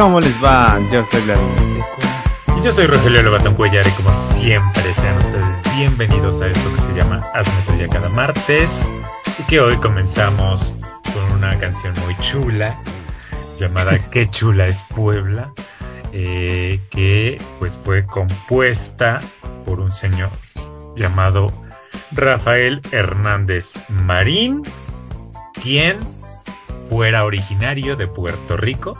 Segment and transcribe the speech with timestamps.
[0.00, 0.78] ¿cómo les va?
[0.90, 1.84] Yo soy Vladimir
[2.58, 6.80] Y yo soy Rogelio Lobatón Cuellar y como siempre sean ustedes bienvenidos a esto que
[6.80, 8.94] se llama Hazme ya cada martes
[9.38, 10.74] y que hoy comenzamos
[11.12, 12.80] con una canción muy chula
[13.58, 15.52] llamada Qué chula es Puebla
[16.14, 19.20] eh, que pues fue compuesta
[19.66, 20.30] por un señor
[20.96, 21.52] llamado
[22.10, 24.62] Rafael Hernández Marín
[25.62, 25.98] quien
[26.90, 28.98] fuera originario de Puerto Rico,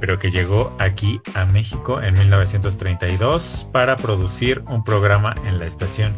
[0.00, 6.14] pero que llegó aquí a México en 1932 para producir un programa en la estación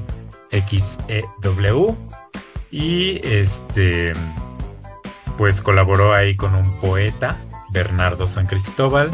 [0.51, 1.97] XEW
[2.71, 4.13] y este
[5.37, 7.37] pues colaboró ahí con un poeta,
[7.71, 9.11] Bernardo San Cristóbal,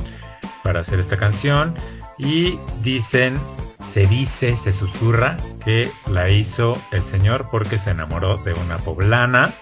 [0.63, 1.75] para hacer esta canción.
[2.17, 3.39] Y dicen
[3.85, 9.53] se dice, se susurra que la hizo el señor porque se enamoró de una poblana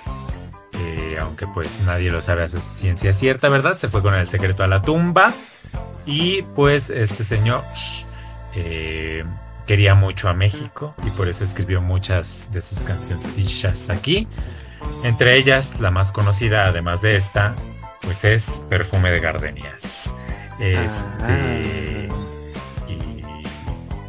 [1.23, 3.79] aunque pues nadie lo sabe a ciencia cierta, ¿verdad?
[3.79, 5.33] Se fue con el secreto a la tumba
[6.07, 7.63] y pues este señor
[8.55, 9.25] eh,
[9.67, 14.29] quería mucho a México y por eso escribió muchas de sus cancioncillas aquí.
[15.05, 17.55] Entre ellas, la más conocida, además de esta,
[18.01, 20.13] pues es Perfume de Gardenias.
[20.59, 22.09] Este.
[22.11, 22.32] Ah.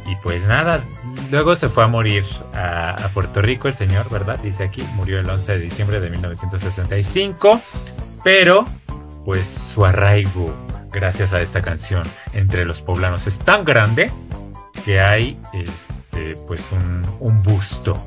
[0.06, 0.82] Y, pues nada,
[1.30, 4.38] Luego se fue a morir a, Puerto Rico el señor, ¿verdad?
[4.38, 7.60] Dice aquí, murió el 11 de diciembre de 1965,
[8.22, 8.64] pero
[9.24, 10.54] pues su arraigo
[10.92, 12.02] gracias a esta canción
[12.34, 14.10] entre los poblanos es tan grande
[14.84, 18.00] que hay este, pues un, busto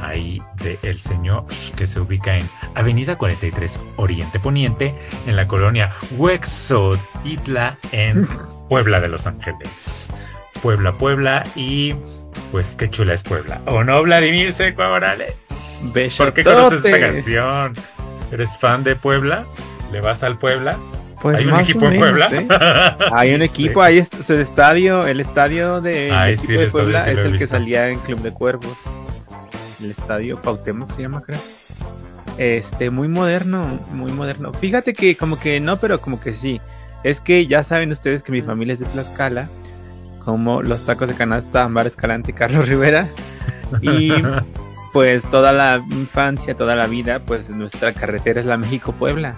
[0.00, 1.44] ahí de el señor
[1.76, 4.94] que se ubica en Avenida 43 Oriente Poniente
[5.26, 8.26] en la colonia Huexotitla en
[8.68, 10.10] Puebla de Los Ángeles.
[10.64, 11.92] Puebla, Puebla y
[12.50, 13.60] pues qué chula es Puebla.
[13.66, 15.34] ¿O no, Vladimir Seco Morales?
[16.16, 17.74] ¿Por qué conoces esta canción?
[18.32, 19.44] ¿Eres fan de Puebla?
[19.92, 20.78] ¿Le vas al Puebla?
[21.20, 22.30] Pues ¿Hay un equipo en Puebla?
[22.32, 22.48] ¿eh?
[23.12, 26.10] Hay un equipo, ahí es el estadio, el estadio de,
[26.48, 28.78] de Puebla es el que salía en Club de Cuervos.
[29.82, 31.40] El estadio Pautemo se llama, creo.
[32.38, 34.54] Este, muy moderno, muy moderno.
[34.54, 36.58] Fíjate que como que no, pero como que sí.
[37.02, 39.46] Es que ya saben ustedes que mi familia es de Tlaxcala
[40.24, 43.08] como los tacos de canasta Ambar Escalante y Carlos Rivera.
[43.82, 44.12] Y
[44.92, 49.34] pues toda la infancia, toda la vida, pues nuestra carretera es la México-Puebla.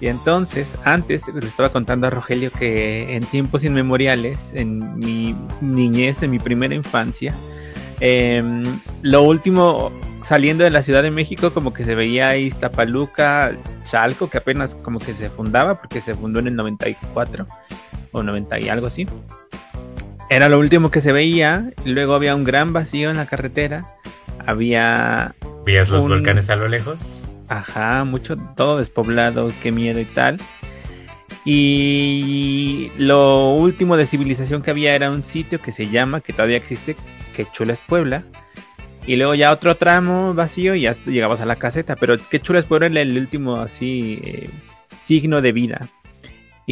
[0.00, 6.22] Y entonces, antes le estaba contando a Rogelio que en tiempos inmemoriales, en mi niñez,
[6.22, 7.34] en mi primera infancia,
[8.00, 8.62] em,
[9.02, 9.92] lo último
[10.22, 13.52] saliendo de la Ciudad de México, como que se veía ahí Iztapaluca,
[13.84, 17.46] Chalco, que apenas como que se fundaba, porque se fundó en el 94
[18.12, 19.06] o 90 y algo así
[20.30, 21.70] era lo último que se veía.
[21.84, 23.84] Luego había un gran vacío en la carretera.
[24.46, 25.34] Había.
[25.66, 27.28] ¿Vías los volcanes a lo lejos?
[27.48, 30.38] Ajá, mucho, todo despoblado, qué miedo y tal.
[31.44, 36.58] Y lo último de civilización que había era un sitio que se llama, que todavía
[36.58, 36.96] existe,
[37.34, 38.22] que chula es Puebla.
[39.06, 41.96] Y luego ya otro tramo vacío y ya llegabas a la caseta.
[41.96, 44.50] Pero qué chula es Puebla era el último así eh,
[44.96, 45.88] signo de vida.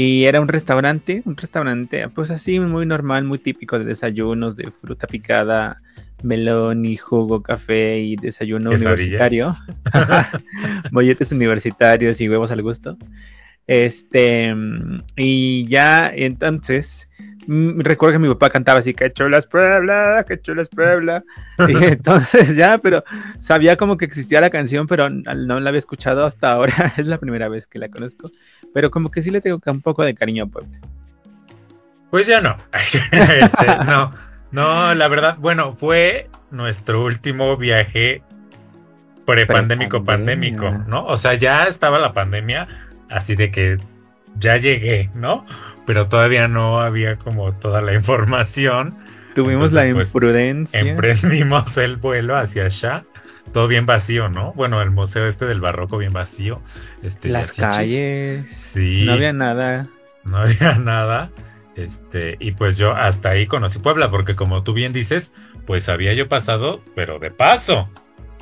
[0.00, 4.70] Y era un restaurante, un restaurante pues así muy normal, muy típico de desayunos de
[4.70, 5.82] fruta picada,
[6.22, 9.52] melón y jugo, café y desayuno universitario.
[10.92, 12.96] Molletes universitarios y huevos al gusto.
[13.66, 14.54] Este,
[15.16, 17.07] y ya entonces,
[17.48, 21.24] recuerdo que mi papá cantaba así, que chulas Puebla, que chulas Puebla.
[21.68, 23.02] y entonces ya, pero
[23.40, 26.92] sabía como que existía la canción, pero no la había escuchado hasta ahora.
[26.96, 28.30] es la primera vez que la conozco
[28.72, 30.78] pero como que sí le tengo un poco de cariño a Puebla.
[32.10, 32.56] Pues ya no.
[33.12, 34.14] Este, no,
[34.50, 38.22] no, la verdad, bueno, fue nuestro último viaje
[39.26, 41.04] prepandémico, pandémico, ¿no?
[41.04, 42.66] O sea, ya estaba la pandemia,
[43.10, 43.78] así de que
[44.36, 45.44] ya llegué, ¿no?
[45.88, 48.98] Pero todavía no había como toda la información.
[49.34, 50.78] Tuvimos la pues, imprudencia.
[50.78, 53.04] emprendimos el vuelo hacia allá
[53.52, 54.52] todo bien vacío, ¿no?
[54.52, 56.60] Bueno, el museo este del barroco bien vacío.
[57.02, 58.46] Este, Las calles.
[58.54, 59.04] Sí.
[59.06, 59.88] No había nada.
[60.24, 61.30] No había nada.
[61.74, 65.32] Este, y pues yo hasta ahí conocí Puebla, porque como tú bien dices,
[65.66, 67.88] pues había yo pasado, pero de paso,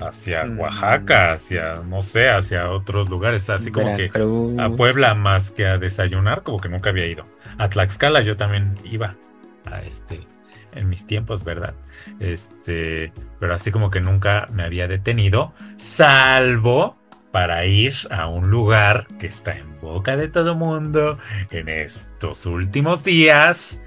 [0.00, 0.60] hacia mm.
[0.60, 4.10] Oaxaca, hacia, no sé, hacia otros lugares, así como que
[4.58, 7.26] a Puebla más que a desayunar, como que nunca había ido.
[7.58, 9.16] A Tlaxcala yo también iba
[9.64, 10.26] a este,
[10.72, 11.75] en mis tiempos, ¿verdad?
[12.20, 16.96] Este, pero así como que nunca me había detenido, salvo
[17.32, 21.19] para ir a un lugar que está en boca de todo mundo
[21.50, 23.82] en estos últimos días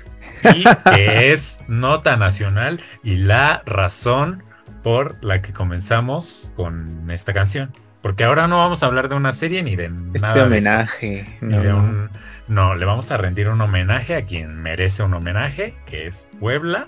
[0.53, 0.63] y
[0.94, 4.44] que es nota nacional y la razón
[4.83, 7.71] por la que comenzamos con esta canción.
[8.01, 11.37] Porque ahora no vamos a hablar de una serie ni de este homenaje.
[11.41, 12.09] ni, de un,
[12.47, 16.87] No, le vamos a rendir un homenaje a quien merece un homenaje, que es Puebla,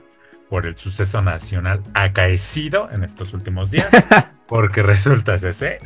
[0.49, 3.89] por el suceso nacional acaecido en estos últimos días,
[4.47, 5.79] porque resulta ser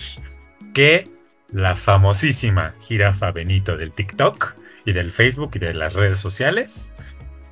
[0.73, 1.09] que
[1.49, 4.55] la famosísima jirafa Benito del TikTok
[4.85, 6.93] y del Facebook y de las redes sociales,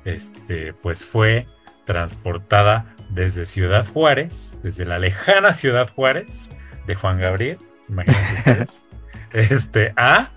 [0.04, 1.46] este, pues fue
[1.84, 6.50] transportada desde Ciudad Juárez, desde la lejana Ciudad Juárez
[6.86, 7.58] de Juan Gabriel,
[7.88, 8.84] imagínense ustedes,
[9.32, 10.32] este, a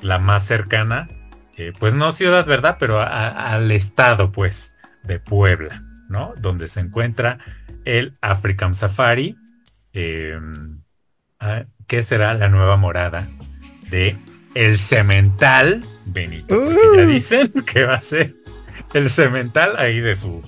[0.00, 1.08] la más cercana
[1.78, 2.76] pues no ciudad, ¿verdad?
[2.78, 6.34] Pero al estado, pues, de Puebla, ¿no?
[6.38, 7.38] Donde se encuentra
[7.84, 9.36] el African Safari,
[9.92, 10.82] em,
[11.40, 13.28] ah, que será la nueva morada
[13.90, 14.16] de
[14.54, 17.06] el cemental Benito, porque ya uh.
[17.06, 18.34] dicen que va a ser
[18.92, 20.42] el cemental ahí de su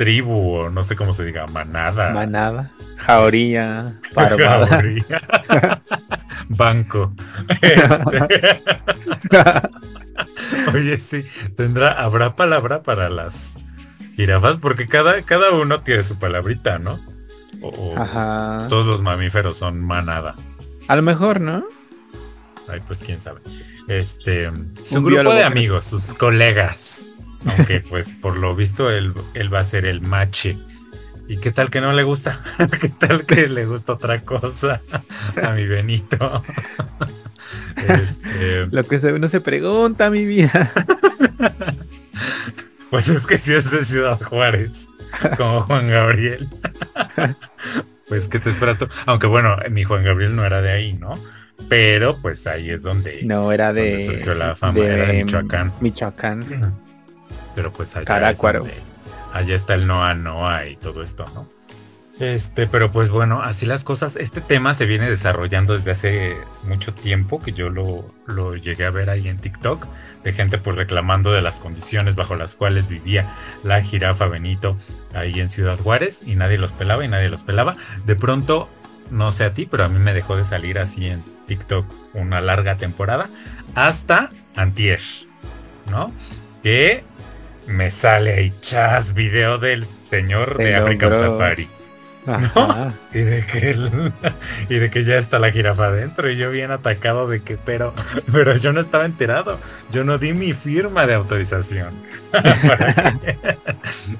[0.00, 2.08] tribu o no sé cómo se diga, manada.
[2.08, 5.04] Manada, jauría, jauría.
[6.48, 7.12] Banco.
[7.60, 8.62] Este...
[10.74, 13.58] Oye, sí, tendrá, habrá palabra para las
[14.16, 16.98] jirafas, porque cada, cada uno tiene su palabrita, ¿no?
[17.60, 18.68] O, Ajá.
[18.70, 20.34] todos los mamíferos son manada.
[20.88, 21.66] A lo mejor, ¿no?
[22.68, 23.40] Ay, pues quién sabe.
[23.86, 24.50] Este,
[24.82, 27.19] su grupo de amigos, sus colegas.
[27.46, 30.58] Aunque, pues, por lo visto, él, él va a ser el mache.
[31.28, 32.42] ¿Y qué tal que no le gusta?
[32.80, 34.80] ¿Qué tal que le gusta otra cosa
[35.42, 36.42] a mi Benito?
[37.76, 40.70] Este, Lo que uno se pregunta, mi vida.
[42.90, 44.88] Pues es que si es de Ciudad Juárez,
[45.36, 46.48] como Juan Gabriel.
[48.08, 48.88] Pues, ¿qué te esperas tú?
[49.06, 51.14] Aunque bueno, mi Juan Gabriel no era de ahí, ¿no?
[51.68, 55.72] Pero pues ahí es donde, no, era de, surgió la fama, era de Michoacán.
[55.80, 56.74] Michoacán.
[57.54, 58.34] Pero pues allá,
[59.32, 61.60] allá está el Noa Noa y todo esto, ¿no?
[62.20, 64.16] Este, pero pues bueno, así las cosas.
[64.16, 68.90] Este tema se viene desarrollando desde hace mucho tiempo, que yo lo, lo llegué a
[68.90, 69.86] ver ahí en TikTok,
[70.22, 74.76] de gente pues reclamando de las condiciones bajo las cuales vivía la jirafa Benito
[75.14, 77.76] ahí en Ciudad Juárez y nadie los pelaba y nadie los pelaba.
[78.04, 78.68] De pronto,
[79.10, 82.42] no sé a ti, pero a mí me dejó de salir así en TikTok una
[82.42, 83.30] larga temporada
[83.74, 85.00] hasta Antier,
[85.90, 86.12] ¿no?
[86.62, 87.02] Que
[87.66, 91.68] me sale ahí chas video del señor de African Safari.
[92.26, 92.92] ¿no?
[93.14, 93.76] Y de que
[94.68, 97.94] y de que ya está la jirafa adentro y yo bien atacado de que pero
[98.30, 99.58] pero yo no estaba enterado,
[99.90, 101.94] yo no di mi firma de autorización
[102.30, 103.38] para que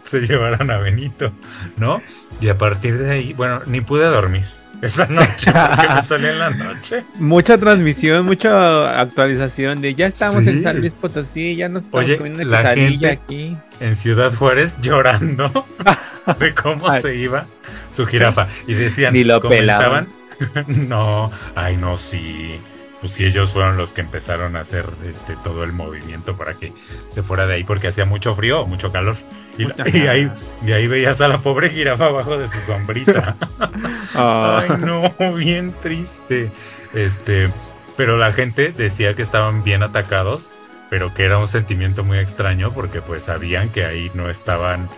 [0.04, 1.32] se llevaran a Benito,
[1.76, 2.02] ¿no?
[2.40, 4.46] Y a partir de ahí, bueno, ni pude dormir
[4.82, 7.04] esa noche porque me salí en la noche.
[7.16, 12.44] Mucha transmisión, mucha actualización de ya estamos en San Luis Potosí, ya nos estamos comiendo
[12.44, 15.66] la gente aquí en Ciudad Juárez llorando
[16.38, 17.46] de cómo se iba
[17.90, 18.48] su jirafa.
[18.66, 20.08] Y decían, Ni lo comentaban,
[20.66, 22.58] no, ay no, sí.
[23.00, 26.74] Pues sí, ellos fueron los que empezaron a hacer este todo el movimiento para que
[27.08, 29.16] se fuera de ahí porque hacía mucho frío, mucho calor.
[29.56, 29.64] Y,
[30.06, 30.30] ahí,
[30.64, 33.36] y ahí veías a la pobre jirafa abajo de su sombrita.
[34.14, 36.50] ay no, bien triste.
[36.92, 37.50] Este,
[37.96, 40.52] pero la gente decía que estaban bien atacados,
[40.90, 44.88] pero que era un sentimiento muy extraño porque pues sabían que ahí no estaban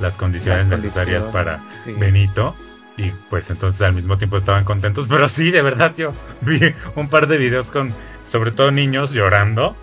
[0.00, 1.60] las condiciones necesarias para
[1.98, 2.56] Benito.
[2.96, 5.06] Y pues entonces al mismo tiempo estaban contentos.
[5.08, 7.94] Pero sí, de verdad, yo vi un par de videos con,
[8.24, 9.76] sobre todo niños llorando.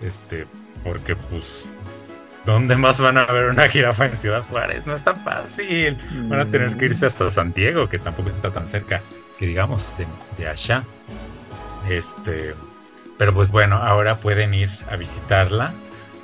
[0.00, 0.46] Este,
[0.84, 1.76] porque pues,
[2.44, 4.86] ¿dónde más van a ver una jirafa en Ciudad Juárez?
[4.86, 5.96] No es tan fácil.
[6.28, 9.00] Van a tener que irse hasta San Diego, que tampoco está tan cerca,
[9.38, 9.94] que digamos,
[10.38, 10.84] de allá.
[11.88, 12.54] Este,
[13.18, 15.72] pero pues bueno, ahora pueden ir a visitarla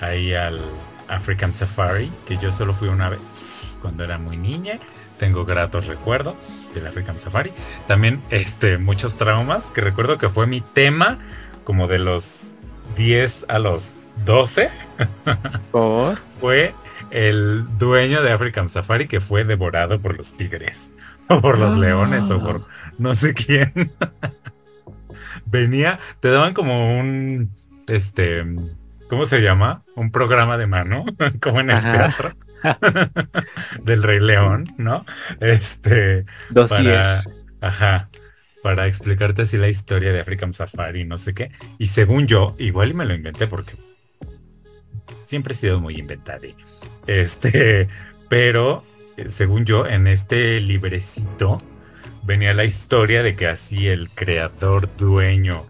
[0.00, 0.60] ahí al,
[1.08, 4.78] African Safari, que yo solo fui una vez cuando era muy niña.
[5.18, 7.52] Tengo gratos recuerdos del African Safari.
[7.86, 11.18] También este, muchos traumas, que recuerdo que fue mi tema
[11.64, 12.52] como de los
[12.96, 14.70] 10 a los 12.
[15.70, 16.18] ¿Por?
[16.40, 16.74] fue
[17.10, 20.92] el dueño de African Safari que fue devorado por los tigres,
[21.28, 22.66] o por los leones, o por
[22.98, 23.72] no sé quién.
[25.46, 27.50] Venía, te daban como un,
[27.86, 28.44] este,
[29.08, 29.82] ¿cómo se llama?
[29.94, 31.06] Un programa de mano,
[31.40, 32.32] como en el teatro.
[33.82, 35.04] del Rey León, ¿no?
[35.40, 36.24] Este.
[36.68, 37.24] Para,
[37.60, 38.08] ajá.
[38.62, 41.50] Para explicarte así la historia de African Safari, no sé qué.
[41.78, 43.72] Y según yo, igual me lo inventé porque
[45.26, 46.42] siempre he sido muy inventado.
[47.06, 47.88] Este,
[48.28, 48.82] pero
[49.16, 51.58] eh, según yo, en este librecito
[52.22, 55.66] venía la historia de que así el creador, dueño,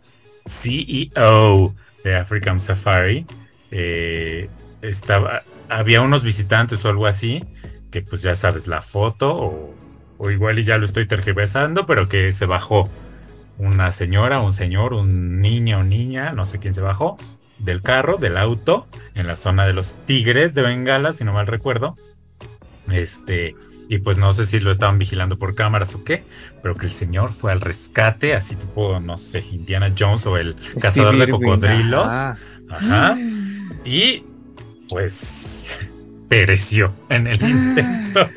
[0.47, 3.27] CEO de African Safari,
[3.71, 4.49] eh,
[4.83, 7.45] estaba, había unos visitantes o algo así,
[7.91, 9.75] que pues ya sabes, la foto, o,
[10.19, 12.89] o igual y ya lo estoy tergiversando, pero que se bajó
[13.59, 17.19] una señora, un señor, un niño o niña, no sé quién se bajó,
[17.59, 21.47] del carro, del auto, en la zona de los Tigres de Bengala, si no mal
[21.47, 21.97] recuerdo.
[22.91, 23.57] Este,
[23.89, 26.23] y pues no sé si lo estaban vigilando por cámaras o qué,
[26.63, 30.57] pero que el señor fue al rescate, así tipo, no sé, Indiana Jones o el
[30.81, 32.13] cazador de cocodrilos.
[32.71, 33.19] Ajá.
[33.85, 34.25] Y
[34.89, 35.79] pues
[36.29, 38.29] pereció en el intento.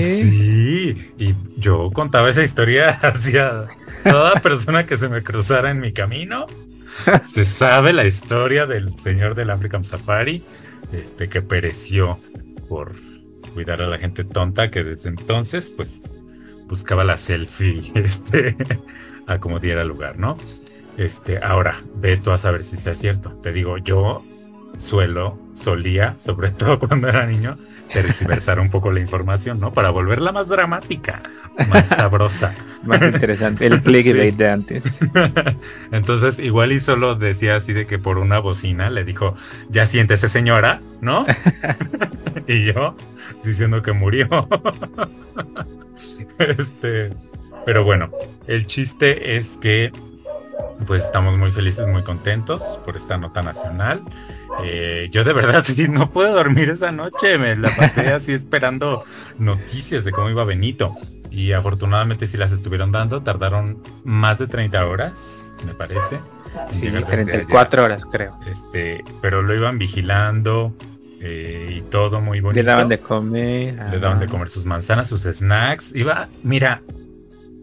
[0.00, 3.68] Sí, y yo contaba esa historia hacia
[4.02, 6.46] toda persona que se me cruzara en mi camino.
[7.24, 10.42] Se sabe la historia del señor del African Safari,
[10.92, 12.18] este que pereció
[12.68, 12.92] por
[13.54, 16.16] cuidar a la gente tonta que desde entonces pues
[16.66, 18.56] buscaba la selfie este
[19.26, 20.36] a como diera lugar, ¿no?
[20.96, 23.30] Este, ahora, ve tú a saber si sea cierto.
[23.42, 24.22] Te digo, yo
[24.76, 27.56] suelo, solía, sobre todo cuando era niño,
[27.92, 29.72] tergiversar un poco la información, ¿no?
[29.72, 31.22] Para volverla más dramática,
[31.68, 32.54] más sabrosa.
[32.84, 34.84] más interesante, el clickbait de antes.
[35.92, 39.34] Entonces, igual y solo decía así de que por una bocina le dijo,
[39.68, 41.24] ya siéntese señora, ¿no?
[42.48, 42.96] y yo
[43.44, 44.26] diciendo que murió.
[46.38, 47.12] este,
[47.64, 48.10] pero bueno,
[48.46, 49.92] el chiste es que
[50.86, 54.02] pues estamos muy felices, muy contentos por esta nota nacional.
[54.62, 59.04] Eh, yo de verdad sí no puedo dormir esa noche, me la pasé así esperando
[59.38, 60.94] noticias de cómo iba Benito.
[61.30, 66.18] Y afortunadamente sí las estuvieron dando, tardaron más de 30 horas, me parece.
[66.68, 68.38] Sí, 34 horas creo.
[68.46, 70.74] Este, pero lo iban vigilando
[71.20, 72.62] eh, y todo muy bonito.
[72.62, 73.74] Le daban de comer.
[73.90, 75.94] Le daban de comer sus manzanas, sus snacks.
[75.94, 76.82] Iba, mira,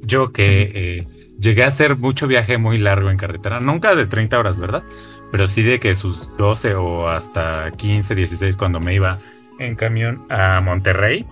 [0.01, 1.07] yo que eh,
[1.39, 4.83] llegué a hacer mucho viaje muy largo en carretera, nunca de 30 horas, ¿verdad?
[5.31, 9.17] Pero sí de que sus 12 o hasta 15, 16 cuando me iba
[9.59, 11.25] en camión a Monterrey,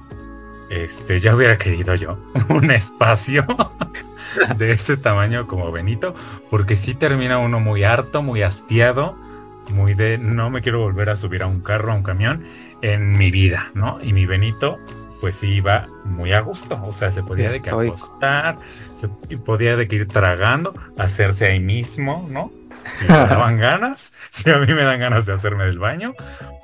[0.69, 2.17] este, ya hubiera querido yo
[2.49, 3.45] un espacio
[4.57, 6.15] de este tamaño como Benito,
[6.49, 9.15] porque sí termina uno muy harto, muy hastiado,
[9.73, 12.45] muy de no me quiero volver a subir a un carro, a un camión
[12.81, 13.99] en mi vida, ¿no?
[14.03, 14.77] Y mi Benito,
[15.19, 18.57] pues sí iba muy a gusto, o sea, se podía de que acostar,
[18.95, 22.51] se podía de que ir tragando, hacerse ahí mismo, ¿no?
[22.87, 26.13] Si me daban ganas, si a mí me dan ganas de hacerme del baño,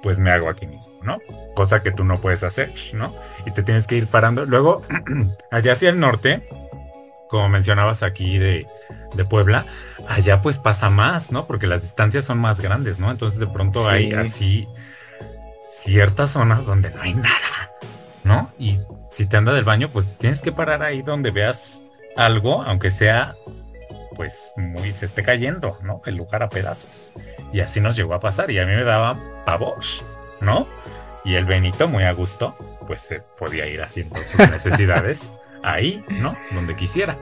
[0.02, 1.20] pues me hago aquí mismo, ¿no?
[1.56, 3.16] Cosa que tú no puedes hacer, ¿no?
[3.46, 4.46] Y te tienes que ir parando.
[4.46, 4.84] Luego,
[5.52, 6.48] allá hacia el norte,
[7.30, 8.66] como mencionabas aquí de,
[9.14, 9.66] de Puebla,
[10.08, 11.46] allá pues pasa más, ¿no?
[11.46, 13.12] Porque las distancias son más grandes, ¿no?
[13.12, 14.68] Entonces de pronto hay así
[15.70, 17.72] ciertas zonas donde no hay nada,
[18.24, 18.52] ¿no?
[18.60, 21.82] Y si te anda del baño, pues tienes que parar ahí donde veas
[22.16, 23.34] algo, aunque sea
[24.14, 26.02] pues muy se esté cayendo, ¿no?
[26.06, 27.12] El lugar a pedazos.
[27.52, 29.80] Y así nos llegó a pasar y a mí me daba pavor,
[30.42, 30.68] ¿no?
[31.26, 32.56] Y el Benito muy a gusto,
[32.88, 36.36] pues se podía ir haciendo sus necesidades ahí, ¿no?
[36.52, 37.18] Donde quisiera.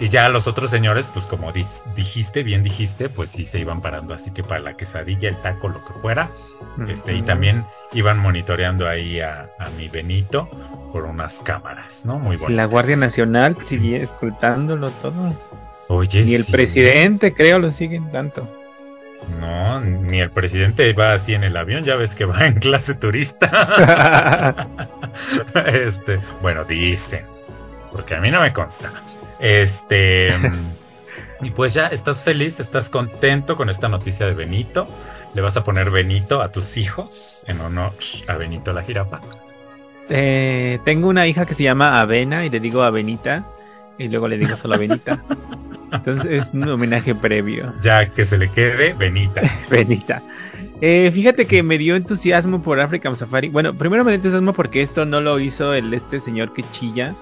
[0.00, 4.14] Y ya los otros señores, pues como dijiste, bien dijiste, pues sí se iban parando,
[4.14, 6.30] así que para la quesadilla, el taco, lo que fuera.
[6.88, 10.48] Este, y también iban monitoreando ahí a, a, mi Benito
[10.90, 12.18] por unas cámaras, ¿no?
[12.18, 12.56] Muy bonito.
[12.56, 15.36] La Guardia Nacional sigue escoltándolo todo.
[15.90, 18.48] Ni el presidente, creo, lo siguen tanto.
[19.40, 22.94] No, ni el presidente va así en el avión, ya ves que va en clase
[22.94, 24.68] turista.
[25.66, 27.24] este, bueno, dicen,
[27.90, 28.92] porque a mí no me consta.
[29.40, 30.32] Este,
[31.40, 34.86] y pues ya estás feliz, estás contento con esta noticia de Benito.
[35.34, 37.92] ¿Le vas a poner Benito a tus hijos en honor
[38.28, 39.20] a Benito la jirafa?
[40.08, 43.44] Eh, tengo una hija que se llama Avena y le digo Avenita
[43.96, 45.22] y luego le digo solo Benita.
[45.92, 47.74] Entonces es un homenaje previo.
[47.80, 49.42] Ya que se le quede Benita.
[49.70, 50.22] Benita.
[50.80, 53.48] Eh, fíjate que me dio entusiasmo por African Safari.
[53.48, 57.14] Bueno, primero me dio entusiasmo porque esto no lo hizo el este señor que chilla,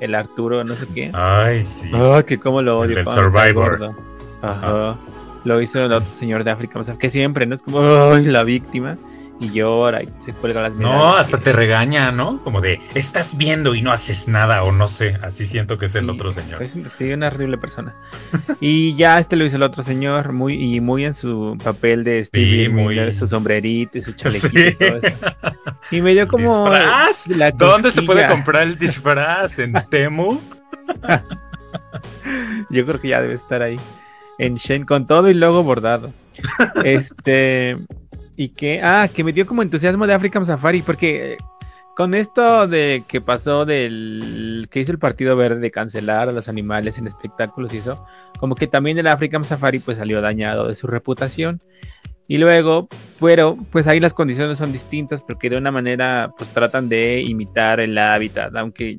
[0.00, 1.10] el Arturo, no sé qué.
[1.14, 1.90] Ay, sí.
[1.94, 2.98] Oh, que cómo lo odio.
[2.98, 3.94] El Survivor.
[4.42, 4.96] Ajá.
[5.44, 7.54] Lo hizo el otro señor de African Safari, que siempre, ¿no?
[7.54, 8.96] Es como, ay, la víctima
[9.38, 10.98] y llora y se cuelga las medallas.
[10.98, 12.42] No, hasta te regaña, ¿no?
[12.42, 15.94] Como de, estás viendo y no haces nada, o no sé, así siento que es
[15.94, 16.62] el otro señor.
[16.62, 17.94] Es, sí, una horrible persona.
[18.60, 22.24] y ya este lo hizo el otro señor, muy, y muy en su papel de
[22.24, 23.12] Stevie, muy...
[23.12, 25.16] su sombrerito y su chalequito y todo eso.
[25.90, 26.70] Y me dio como...
[26.70, 27.56] ¿Disfraz?
[27.56, 29.58] ¿Dónde se puede comprar el disfraz?
[29.58, 30.40] ¿En Temu?
[32.70, 33.78] Yo creo que ya debe estar ahí.
[34.38, 36.12] En Shen con todo y logo bordado.
[36.84, 37.76] Este
[38.36, 41.36] y que, ah, que me dio como entusiasmo de African Safari, porque eh,
[41.96, 46.48] con esto de que pasó del que hizo el Partido Verde de cancelar a los
[46.48, 48.04] animales en espectáculos y eso,
[48.38, 51.60] como que también el African Safari pues salió dañado de su reputación.
[52.28, 52.88] Y luego,
[53.20, 57.80] pero pues ahí las condiciones son distintas porque de una manera pues tratan de imitar
[57.80, 58.98] el hábitat, aunque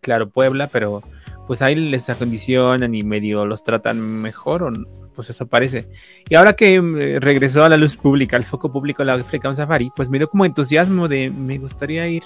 [0.00, 1.02] claro, Puebla, pero
[1.46, 4.70] pues ahí les acondicionan y medio los tratan mejor o
[5.18, 5.88] pues eso parece.
[6.28, 9.90] Y ahora que mm, regresó a la luz pública, al foco público la African Safari,
[9.96, 12.22] pues me dio como entusiasmo de me gustaría ir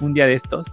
[0.00, 0.66] un día de estos.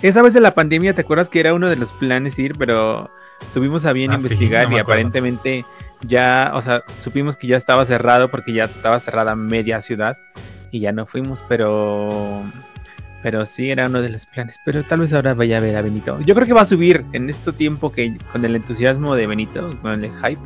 [0.00, 2.54] Esa vez de la pandemia, ¿te acuerdas que era uno de los planes ir?
[2.56, 3.10] Pero
[3.52, 5.66] tuvimos a bien ah, investigar y aparentemente
[6.08, 10.16] ya, o sea, supimos que ya estaba cerrado porque ya estaba cerrada media ciudad
[10.70, 12.42] y ya no fuimos, pero
[13.22, 14.58] pero sí era uno de los planes.
[14.64, 16.18] Pero tal vez ahora vaya a ver a Benito.
[16.22, 19.78] Yo creo que va a subir en este tiempo que con el entusiasmo de Benito,
[19.82, 20.40] con el hype,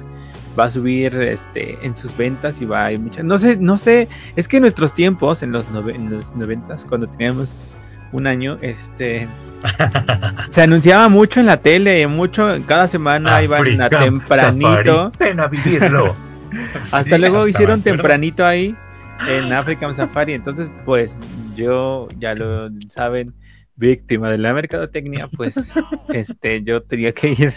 [0.59, 3.25] va a subir este en sus ventas y va a muchas.
[3.25, 7.07] No sé, no sé, es que en nuestros tiempos, en los, en los noventas, cuando
[7.09, 7.77] teníamos
[8.13, 9.29] un año, este
[10.51, 15.13] se anunciaba mucho en la tele, mucho, cada semana iban a tempranito.
[15.19, 16.15] Ven a vivirlo.
[16.93, 18.77] hasta luego hicieron tempranito ahí
[19.29, 20.35] en African Safari.
[20.35, 21.21] Entonces, pues
[21.57, 23.35] yo, ya lo saben,
[23.77, 25.75] víctima de la mercadotecnia, pues
[26.09, 27.53] este, yo tenía que ir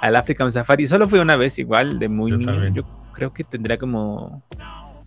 [0.00, 0.86] al African Safari.
[0.86, 2.74] Solo fui una vez igual, de muy niño.
[2.74, 4.42] Yo creo que tendría como,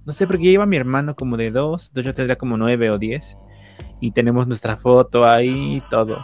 [0.05, 3.37] no sé, porque iba mi hermano como de dos, yo tendría como nueve o diez.
[3.99, 6.23] Y tenemos nuestra foto ahí y todo.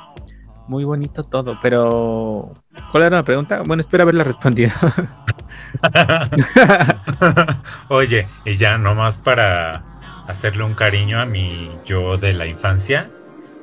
[0.67, 2.53] Muy bonito todo, pero
[2.91, 3.61] ¿cuál era la pregunta?
[3.65, 4.71] Bueno, espero haberla respondido.
[7.89, 9.83] Oye, y ya nomás para
[10.27, 13.09] hacerle un cariño a mi yo de la infancia,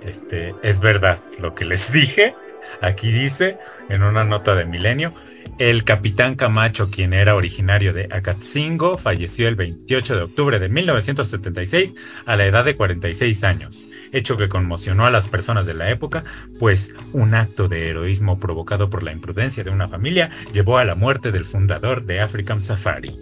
[0.02, 2.34] este, es verdad lo que les dije.
[2.82, 3.58] Aquí dice,
[3.88, 5.12] en una nota de Milenio,
[5.58, 11.94] el capitán Camacho, quien era originario de Acatzingo, falleció el 28 de octubre de 1976
[12.26, 16.22] a la edad de 46 años, hecho que conmocionó a las personas de la época,
[16.60, 20.94] pues un acto de heroísmo provocado por la imprudencia de una familia llevó a la
[20.94, 23.18] muerte del fundador de African Safari.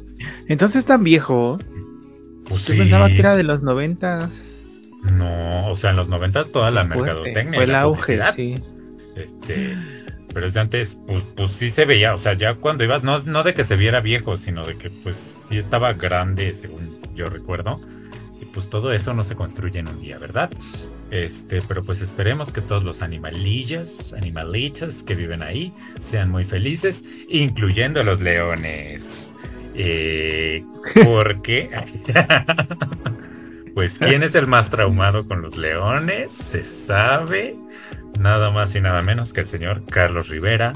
[0.46, 1.58] Entonces tan viejo.
[2.48, 4.30] Pues Yo pensaba que era de los 90.
[5.12, 7.54] No, o sea, en los 90 toda la mercadotecnia.
[7.54, 8.62] Fue el auge, sí.
[9.14, 9.74] Este
[10.36, 13.42] pero desde antes, pues, pues sí se veía, o sea, ya cuando ibas, no, no
[13.42, 17.80] de que se viera viejo, sino de que pues sí estaba grande, según yo recuerdo.
[18.38, 20.50] Y pues todo eso no se construye en un día, ¿verdad?
[21.10, 27.02] Este, pero pues esperemos que todos los animalillas, animalitas que viven ahí sean muy felices,
[27.30, 29.34] incluyendo los leones.
[29.74, 30.62] Eh,
[31.02, 31.70] ¿Por qué?
[33.76, 36.32] pues, ¿quién es el más traumado con los leones?
[36.32, 37.54] Se sabe
[38.18, 40.72] nada más y nada menos que el señor Carlos Rivera,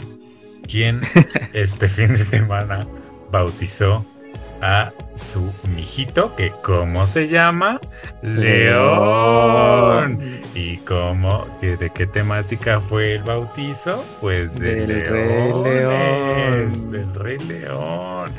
[0.69, 1.01] quien
[1.55, 2.87] este fin de semana
[3.31, 4.05] bautizó
[4.61, 7.81] a su mijito, que ¿cómo se llama?
[8.21, 8.61] León.
[10.55, 11.47] ¿Y cómo?
[11.63, 14.05] ¿De qué temática fue el bautizo?
[14.21, 16.91] Pues del, Rey León.
[16.91, 18.31] Del Rey León.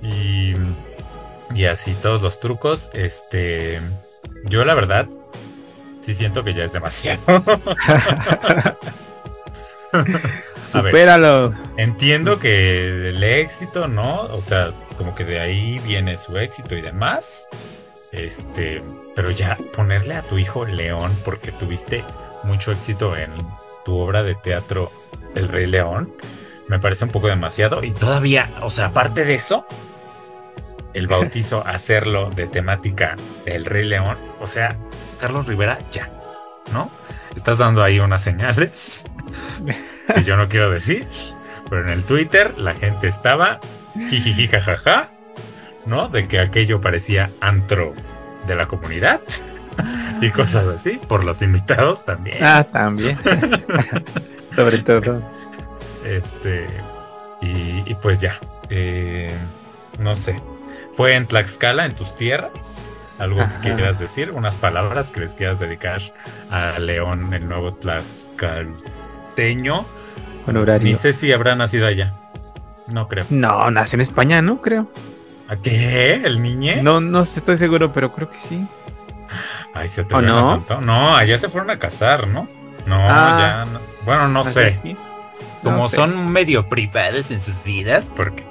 [0.00, 0.54] Y,
[1.54, 2.90] y así todos los trucos.
[2.94, 3.80] Este,
[4.44, 5.06] yo la verdad
[6.00, 7.20] sí siento que ya es demasiado.
[10.64, 11.54] Supéralo.
[11.76, 14.22] entiendo que el éxito, ¿no?
[14.22, 17.48] O sea, como que de ahí viene su éxito y demás.
[18.12, 18.82] Este,
[19.14, 22.04] pero ya ponerle a tu hijo León porque tuviste
[22.44, 23.30] mucho éxito en
[23.84, 24.90] tu obra de teatro
[25.34, 26.12] El Rey León,
[26.68, 27.82] me parece un poco demasiado.
[27.82, 29.66] Y todavía, o sea, aparte de eso,
[30.98, 34.76] el bautizo, hacerlo de temática El Rey León, o sea,
[35.20, 36.10] Carlos Rivera, ya,
[36.72, 36.90] ¿no?
[37.34, 39.06] Estás dando ahí unas señales
[40.14, 41.06] que yo no quiero decir,
[41.68, 43.60] pero en el Twitter la gente estaba
[43.94, 45.10] jijiji jajaja,
[45.86, 46.08] ¿no?
[46.08, 47.94] De que aquello parecía antro
[48.46, 49.20] de la comunidad
[50.20, 52.38] y cosas así, por los invitados también.
[52.42, 53.16] Ah, también.
[54.56, 55.22] Sobre todo.
[56.04, 56.66] Este,
[57.40, 58.38] y, pues ya,
[58.70, 59.36] eh,
[59.98, 60.36] no sé.
[60.98, 62.90] ¿Fue en Tlaxcala, en tus tierras?
[63.20, 64.32] ¿Algo que quieras decir?
[64.32, 66.00] ¿Unas palabras que les quieras dedicar
[66.50, 69.86] a León, el nuevo tlaxcalteño?
[70.48, 70.84] Honorario.
[70.84, 72.14] Ni sé si habrá nacido allá.
[72.88, 73.26] No creo.
[73.30, 74.60] No, nació en España, ¿no?
[74.60, 74.90] Creo.
[75.46, 76.14] ¿A qué?
[76.14, 76.82] ¿El niñe?
[76.82, 78.66] No, no estoy seguro, pero creo que sí.
[79.74, 80.64] Ay, se te ¿O no?
[80.80, 82.48] No, allá se fueron a casar, ¿no?
[82.86, 83.36] No, ah.
[83.38, 83.78] ya no.
[84.04, 84.80] Bueno, no sé.
[85.62, 88.44] Como son medio privados en sus vidas, porque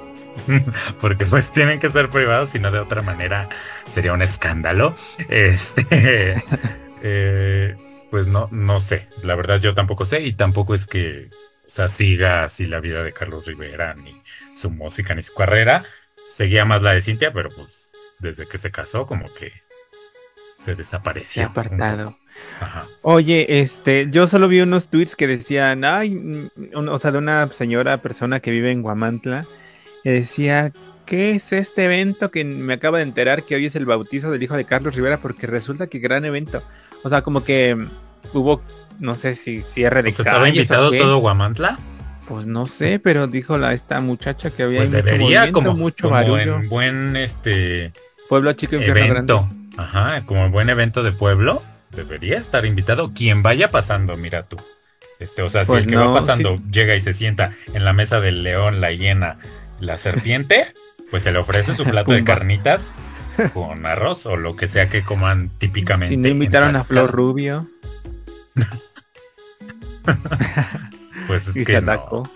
[1.00, 3.48] porque pues tienen que ser privados, si no de otra manera
[3.86, 4.94] sería un escándalo.
[5.28, 6.42] Este,
[7.02, 7.76] eh,
[8.10, 11.28] pues no, no sé, la verdad yo tampoco sé y tampoco es que
[11.68, 14.22] o sea, siga así la vida de Carlos Rivera, ni
[14.56, 15.84] su música, ni su carrera.
[16.26, 19.52] Seguía más la de Cintia, pero pues desde que se casó como que
[20.64, 21.42] se desapareció.
[21.42, 22.16] Se ha apartado.
[23.02, 27.46] Oye, este, yo solo vi unos tweets que decían, ay, mm, o sea, de una
[27.48, 29.46] señora persona que vive en Guamantla,
[30.04, 30.72] decía,
[31.06, 34.42] ¿qué es este evento que me acaba de enterar que hoy es el bautizo del
[34.42, 35.18] hijo de Carlos Rivera?
[35.18, 36.62] Porque resulta que gran evento.
[37.02, 37.76] O sea, como que
[38.32, 38.62] hubo,
[38.98, 41.78] no sé si cierre de ¿Estaba invitado todo Guamantla?
[42.28, 46.38] Pues no sé, pero dijo la esta muchacha que había pues debería como, mucho como
[46.38, 47.94] en buen este
[48.28, 54.14] pueblo chico evento, ajá, como buen evento de pueblo, debería estar invitado quien vaya pasando,
[54.18, 54.58] mira tú.
[55.18, 57.94] Este, o sea, si pues el que va pasando llega y se sienta en la
[57.94, 59.38] mesa del león, la hiena,
[59.80, 60.72] la serpiente,
[61.10, 62.90] pues se le ofrece su plato de carnitas
[63.54, 66.14] con arroz o lo que sea que coman típicamente.
[66.14, 67.68] Si no invitaron a Flor Rubio.
[71.26, 72.28] pues es que atacó.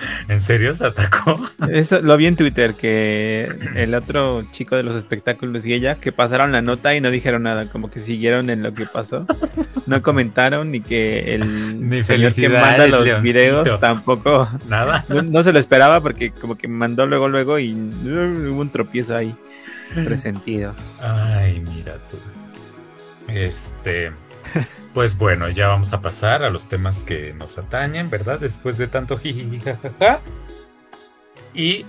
[0.28, 1.50] ¿En serio se atacó?
[1.70, 6.12] Eso lo vi en Twitter, que el otro chico de los espectáculos y ella, que
[6.12, 9.26] pasaron la nota y no dijeron nada, como que siguieron en lo que pasó.
[9.86, 14.48] No comentaron ni que el señor que manda los videos tampoco.
[14.68, 15.04] Nada.
[15.08, 19.16] No, se lo esperaba porque como que mandó luego, luego y uh, hubo un tropiezo
[19.16, 19.34] ahí.
[19.94, 21.00] Presentidos.
[21.02, 22.18] Ay, mira tú.
[23.32, 24.12] Este.
[24.94, 28.40] Pues bueno, ya vamos a pasar a los temas que nos atañen, ¿verdad?
[28.40, 30.22] Después de tanto jiji, jajaja.
[31.54, 31.84] Y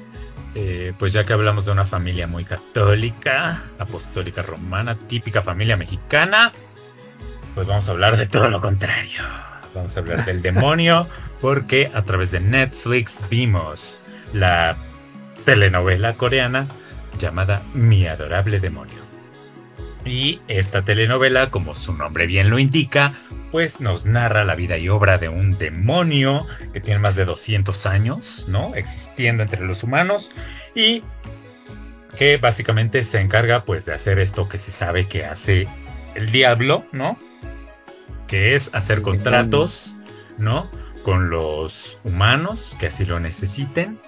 [0.53, 6.51] eh, pues ya que hablamos de una familia muy católica, apostólica romana, típica familia mexicana,
[7.55, 9.23] pues vamos a hablar de todo lo contrario.
[9.73, 11.07] Vamos a hablar del demonio,
[11.41, 14.77] porque a través de Netflix vimos la
[15.45, 16.67] telenovela coreana
[17.19, 19.08] llamada Mi adorable demonio.
[20.05, 23.13] Y esta telenovela, como su nombre bien lo indica,
[23.51, 27.85] pues nos narra la vida y obra de un demonio que tiene más de 200
[27.85, 28.75] años, ¿no?
[28.75, 30.31] Existiendo entre los humanos
[30.73, 31.03] y
[32.17, 35.67] que básicamente se encarga pues de hacer esto que se sabe que hace
[36.15, 37.19] el diablo, ¿no?
[38.27, 39.97] Que es hacer contratos,
[40.37, 40.71] ¿no?
[41.03, 43.99] Con los humanos que así lo necesiten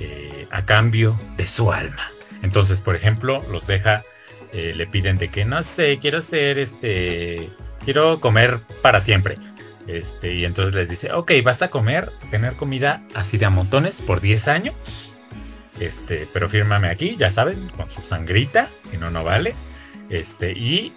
[0.00, 2.10] eh, a cambio de su alma.
[2.42, 4.02] Entonces, por ejemplo, los deja
[4.52, 7.50] eh, le piden de que no sé, quiero ser este,
[7.84, 9.38] quiero comer para siempre.
[9.86, 14.02] Este, y entonces les dice, ok, vas a comer, tener comida así de a montones
[14.02, 15.16] por 10 años.
[15.80, 19.54] Este, pero fírmame aquí, ya saben, con su sangrita, si no, no vale.
[20.10, 20.92] Este, y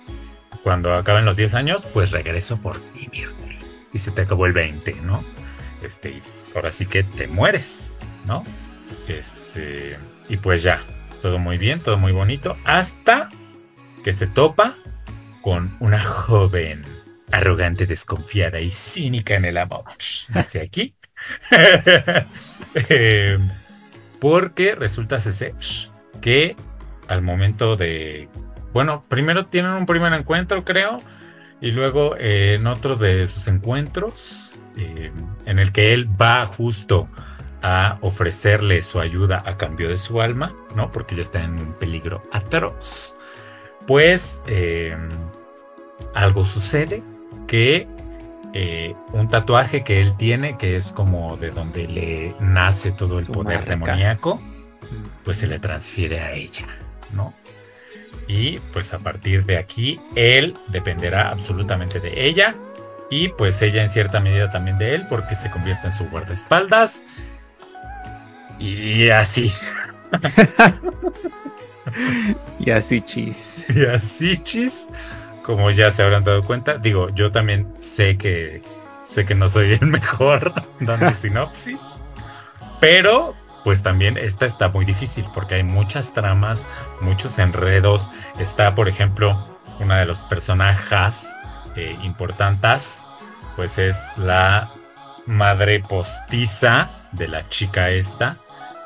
[0.63, 3.09] cuando acaben los 10 años, pues regreso por ti,
[3.93, 5.23] Y se te acabó el 20, ¿no?
[5.81, 6.21] Este,
[6.53, 7.93] ahora sí que te mueres,
[8.25, 8.43] ¿no?
[9.07, 10.81] Este, y pues ya,
[11.21, 13.29] todo muy bien, todo muy bonito, hasta
[14.03, 14.75] que se topa
[15.41, 16.83] con una joven
[17.31, 19.85] arrogante, desconfiada y cínica en el amor.
[20.33, 20.95] Dice aquí.
[22.73, 23.37] Eh,
[24.19, 25.53] porque resulta ser
[26.21, 26.55] que
[27.09, 28.29] al momento de...
[28.71, 30.99] Bueno, primero tienen un primer encuentro, creo.
[31.59, 35.11] Y luego en otro de sus encuentros, eh,
[35.45, 37.09] en el que él va justo
[37.61, 40.91] a ofrecerle su ayuda a cambio de su alma, ¿no?
[40.91, 43.15] Porque ya está en un peligro atroz
[43.91, 44.95] pues eh,
[46.13, 47.03] algo sucede
[47.45, 47.89] que
[48.53, 53.25] eh, un tatuaje que él tiene, que es como de donde le nace todo el
[53.25, 54.41] poder demoníaco,
[55.25, 56.67] pues se le transfiere a ella,
[57.11, 57.33] ¿no?
[58.29, 62.55] Y pues a partir de aquí, él dependerá absolutamente de ella
[63.09, 67.03] y pues ella en cierta medida también de él porque se convierte en su guardaespaldas
[68.57, 69.51] y así.
[72.59, 73.65] y así chis.
[73.69, 74.87] Y así chis.
[75.43, 78.61] Como ya se habrán dado cuenta, digo, yo también sé que
[79.03, 82.03] sé que no soy el mejor dando sinopsis,
[82.79, 86.67] pero pues también esta está muy difícil porque hay muchas tramas,
[86.99, 88.09] muchos enredos.
[88.39, 91.27] Está, por ejemplo, una de los personajes
[91.75, 93.03] eh, importantes,
[93.55, 94.71] pues es la
[95.27, 98.37] madre postiza de la chica esta,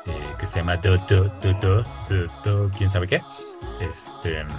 [0.06, 0.96] eh, que se llama Do,
[2.44, 3.22] Do, quién sabe qué.
[3.80, 4.44] Este.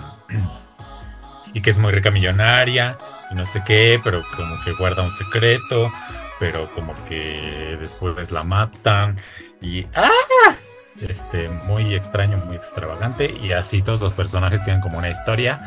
[1.53, 2.97] Y que es muy rica millonaria
[3.31, 5.91] y no sé qué, pero como que guarda un secreto,
[6.39, 9.17] pero como que después la matan
[9.61, 10.11] y ¡ah!
[11.01, 15.61] Este, muy extraño, muy extravagante y así todos los personajes tienen como una historia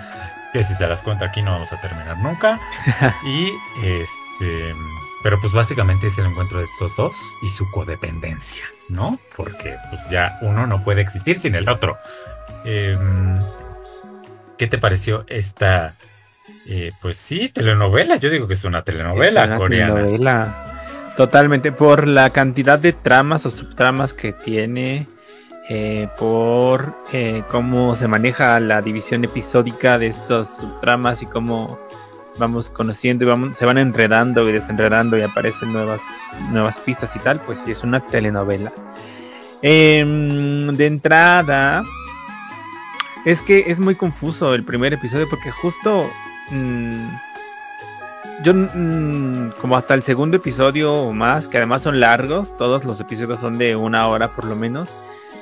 [0.53, 2.61] que si se las cuenta aquí no vamos a terminar nunca.
[3.25, 3.51] y
[3.83, 4.75] este
[5.23, 9.19] pero pues básicamente es el encuentro de estos dos y su codependencia, ¿no?
[9.37, 11.99] Porque pues ya uno no puede existir sin el otro.
[12.65, 13.39] Em,
[14.59, 15.95] ¿Qué te pareció esta,
[16.67, 18.17] eh, pues sí, telenovela?
[18.17, 19.95] Yo digo que es una telenovela es una coreana.
[19.95, 21.13] Telenovela.
[21.17, 25.07] Totalmente, por la cantidad de tramas o subtramas que tiene,
[25.69, 31.79] eh, por eh, cómo se maneja la división episódica de estos subtramas y cómo
[32.39, 36.03] vamos conociendo y vamos, se van enredando y desenredando y aparecen nuevas,
[36.51, 38.73] nuevas pistas y tal, pues sí, es una telenovela.
[39.63, 41.85] Em, de entrada,
[43.25, 46.11] es que es muy confuso el primer episodio porque justo
[46.51, 47.09] mm,
[48.43, 53.01] yo mm, como hasta el segundo episodio o más, que además son largos, todos los
[53.01, 54.95] episodios son de una hora por lo menos,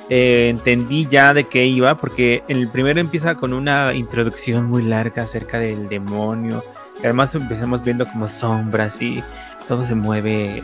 [0.09, 5.23] eh, entendí ya de qué iba, porque el primero empieza con una introducción muy larga
[5.23, 6.63] acerca del demonio.
[7.03, 9.23] Además empezamos viendo como sombras y
[9.67, 10.63] todo se mueve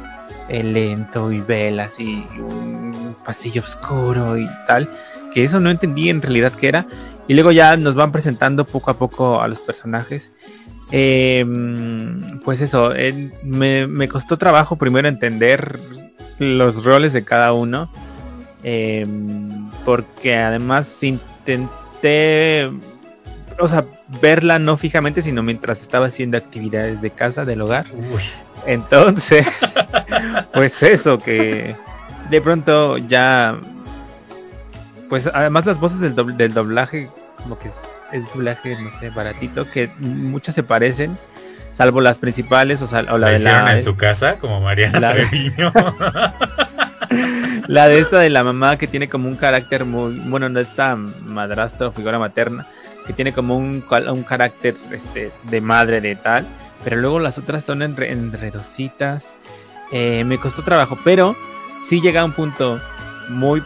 [0.49, 4.89] eh, lento y velas y un pasillo oscuro y tal.
[5.33, 6.87] Que eso no entendí en realidad qué era.
[7.27, 10.31] Y luego ya nos van presentando poco a poco a los personajes.
[10.91, 12.93] Em, pues eso,
[13.43, 15.79] me, me, costó trabajo primero entender
[16.37, 17.91] los roles de cada uno.
[18.63, 22.71] Em, porque además intenté,
[23.59, 23.85] o sea,
[24.21, 27.85] verla no fijamente, sino mientras estaba haciendo actividades de casa, del hogar.
[28.65, 29.45] Entonces,
[30.53, 31.75] pues eso, que
[32.29, 33.59] de pronto ya,
[35.09, 39.89] pues además las voces del, del doblaje, como que es, doblaje, no sé, baratito, que
[39.99, 41.17] muchas se parecen
[41.73, 42.87] salvo las principales o,
[43.17, 45.73] la, de la en su casa como Mariana Treviño
[47.67, 50.95] la de esta de la mamá que tiene como un carácter muy, bueno, no está
[50.95, 52.65] madrastra o figura materna,
[53.05, 56.45] que tiene como un, un carácter este, de madre de tal,
[56.83, 59.31] pero luego las otras son enredositas.
[59.91, 61.35] Eh, me costó trabajo, pero
[61.87, 62.79] sí llega a un punto
[63.29, 63.63] muy,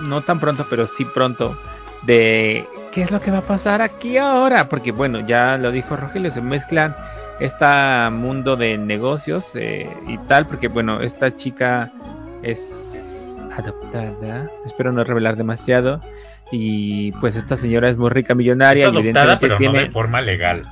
[0.00, 1.58] no tan pronto, pero sí pronto,
[2.02, 5.96] de qué es lo que va a pasar aquí ahora, porque bueno, ya lo dijo
[5.96, 6.94] Rogelio, se mezclan
[7.40, 7.66] este
[8.10, 11.90] mundo de negocios eh, y tal, porque bueno, esta chica
[12.42, 16.00] es adoptada, espero no revelar demasiado,
[16.52, 18.86] y pues esta señora es muy rica, millonaria.
[18.86, 20.62] Es adoptada, pero no de forma legal.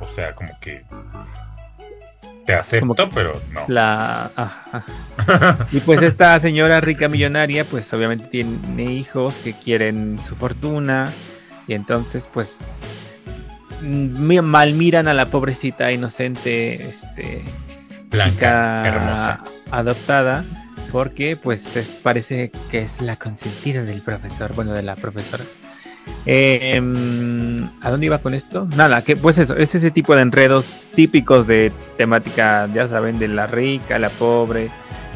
[0.00, 0.84] O sea, como que
[2.44, 3.62] te acepto, pero no.
[3.68, 4.30] La...
[5.72, 11.12] y pues esta señora rica millonaria, pues obviamente tiene hijos que quieren su fortuna
[11.66, 12.58] y entonces pues
[13.82, 17.44] mal miran a la pobrecita inocente, este,
[18.10, 20.44] Blanca, hermosa, adoptada
[20.94, 25.42] porque pues es, parece que es la consentida del profesor, bueno, de la profesora.
[26.24, 28.68] Em, ¿A dónde iba con esto?
[28.76, 33.26] Nada, que pues eso, es ese tipo de enredos típicos de temática, ya saben, de
[33.26, 34.70] la rica, la pobre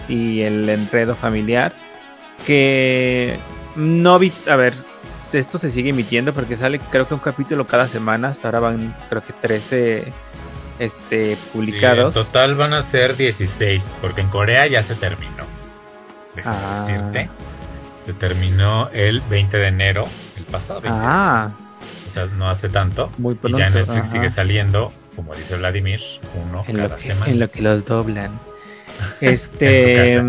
[0.08, 1.72] y el enredo familiar.
[2.44, 3.36] Que
[3.76, 4.74] no vi, a ver,
[5.32, 8.96] esto se sigue emitiendo porque sale creo que un capítulo cada semana, hasta ahora van
[9.08, 10.12] creo que 13
[10.80, 12.16] este, publicados.
[12.16, 15.57] en total van a ser 16, porque en Corea ya se terminó
[16.44, 16.76] ah.
[16.76, 17.28] decirte.
[17.94, 21.50] Se terminó el 20 de enero, el pasado ah.
[22.06, 23.10] O sea, no hace tanto.
[23.18, 26.00] Muy Y ya Netflix sigue saliendo, como dice Vladimir,
[26.48, 27.30] uno en cada que, semana.
[27.30, 28.38] En lo que los doblan.
[29.20, 30.20] Este.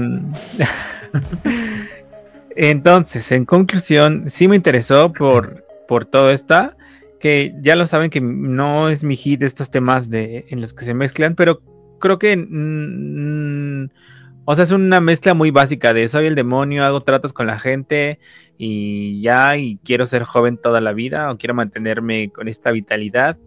[2.56, 6.74] Entonces, en conclusión, sí me interesó por, por todo esto,
[7.20, 10.84] que ya lo saben que no es mi hit estos temas de, en los que
[10.84, 11.62] se mezclan, pero
[12.00, 12.34] creo que
[14.52, 17.60] o sea, es una mezcla muy básica de soy el demonio, hago tratos con la
[17.60, 18.18] gente
[18.58, 23.38] y ya, y quiero ser joven toda la vida o quiero mantenerme con esta vitalidad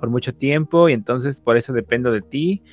[0.00, 2.64] por mucho tiempo y entonces por eso dependo de ti.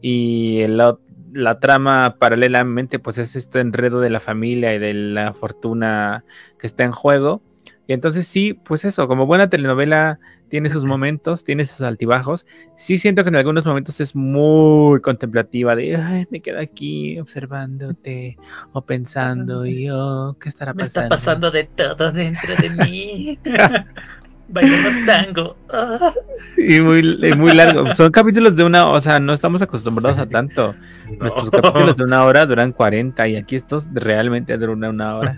[0.00, 0.96] Y la,
[1.34, 6.24] la trama paralelamente pues es este enredo de la familia y de la fortuna
[6.58, 7.42] que está en juego.
[7.86, 12.46] Y entonces sí, pues eso, como buena telenovela tiene sus momentos, tiene sus altibajos.
[12.76, 18.36] Sí siento que en algunos momentos es muy contemplativa de, ay, me quedo aquí observándote
[18.72, 21.00] o pensando y oh, ¿qué estará pasando?
[21.00, 23.38] Me está pasando de todo dentro de mí.
[24.48, 25.56] Bailemos tango.
[26.56, 27.02] Y muy,
[27.36, 27.92] muy largo.
[27.94, 30.76] Son capítulos de una, o sea, no estamos acostumbrados a tanto.
[31.20, 35.36] Nuestros capítulos de una hora duran 40 y aquí estos realmente duran una hora.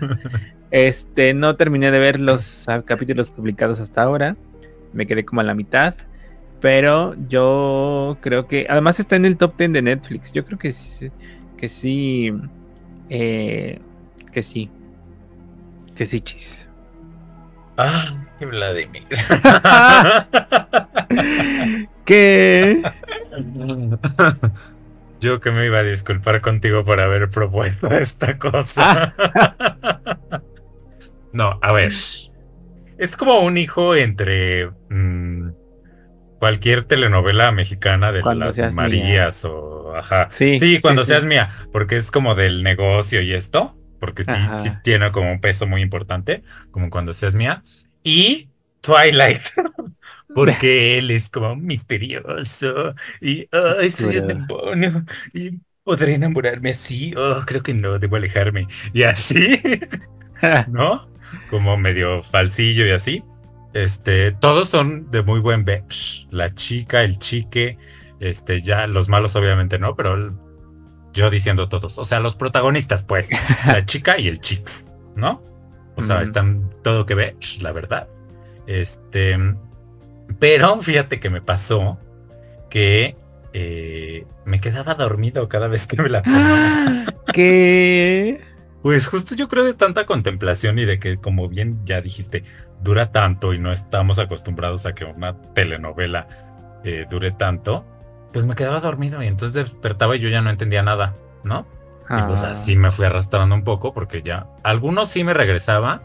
[0.69, 4.37] Este, no terminé de ver los capítulos publicados hasta ahora
[4.93, 5.95] me quedé como a la mitad.
[6.59, 8.65] Pero yo creo que.
[8.69, 10.33] Además está en el top 10 de Netflix.
[10.33, 11.11] Yo creo que sí.
[11.55, 12.33] Que sí.
[13.09, 13.79] Eh,
[14.31, 14.69] que sí.
[15.95, 16.69] Que sí, chis.
[17.77, 19.05] Ah, Vladimir.
[22.05, 22.81] ¿Qué?
[25.19, 29.13] Yo que me iba a disculpar contigo por haber propuesto esta cosa.
[31.33, 31.93] no, a ver.
[32.97, 35.51] Es como un hijo entre mm,
[36.39, 40.27] cualquier telenovela mexicana de las Marías o ajá.
[40.31, 45.31] Sí, cuando seas mía, porque es como del negocio y esto, porque sí, tiene como
[45.31, 47.63] un peso muy importante, como cuando seas mía.
[48.03, 48.49] Y
[48.81, 49.43] Twilight.
[50.33, 57.13] porque él es como misterioso y ay, soy el demonio y podré enamorarme así.
[57.15, 58.67] Oh, creo que no, debo alejarme.
[58.93, 59.61] Y así,
[60.67, 61.09] ¿no?
[61.49, 63.23] Como medio falsillo y así.
[63.73, 65.83] Este, todos son de muy buen ver.
[66.31, 67.77] La chica, el chique,
[68.19, 70.33] Este, ya los malos obviamente no, pero
[71.13, 71.97] yo diciendo todos.
[71.97, 73.29] O sea, los protagonistas, pues,
[73.65, 75.43] la chica y el chicks, ¿no?
[75.95, 78.07] O sea, están todo que ver, la verdad.
[78.67, 79.35] Este,
[80.39, 81.97] pero fíjate que me pasó
[82.69, 83.15] que
[83.53, 87.05] eh, me quedaba dormido cada vez que me la tomaba.
[87.33, 88.39] ¿Qué?
[88.81, 92.43] Pues justo yo creo de tanta contemplación y de que, como bien ya dijiste,
[92.81, 96.27] dura tanto y no estamos acostumbrados a que una telenovela
[96.83, 97.85] eh, dure tanto,
[98.31, 101.67] pues me quedaba dormido y entonces despertaba y yo ya no entendía nada, ¿no?
[102.09, 102.51] Y pues ah.
[102.51, 106.03] así me fui arrastrando un poco porque ya algunos sí me regresaba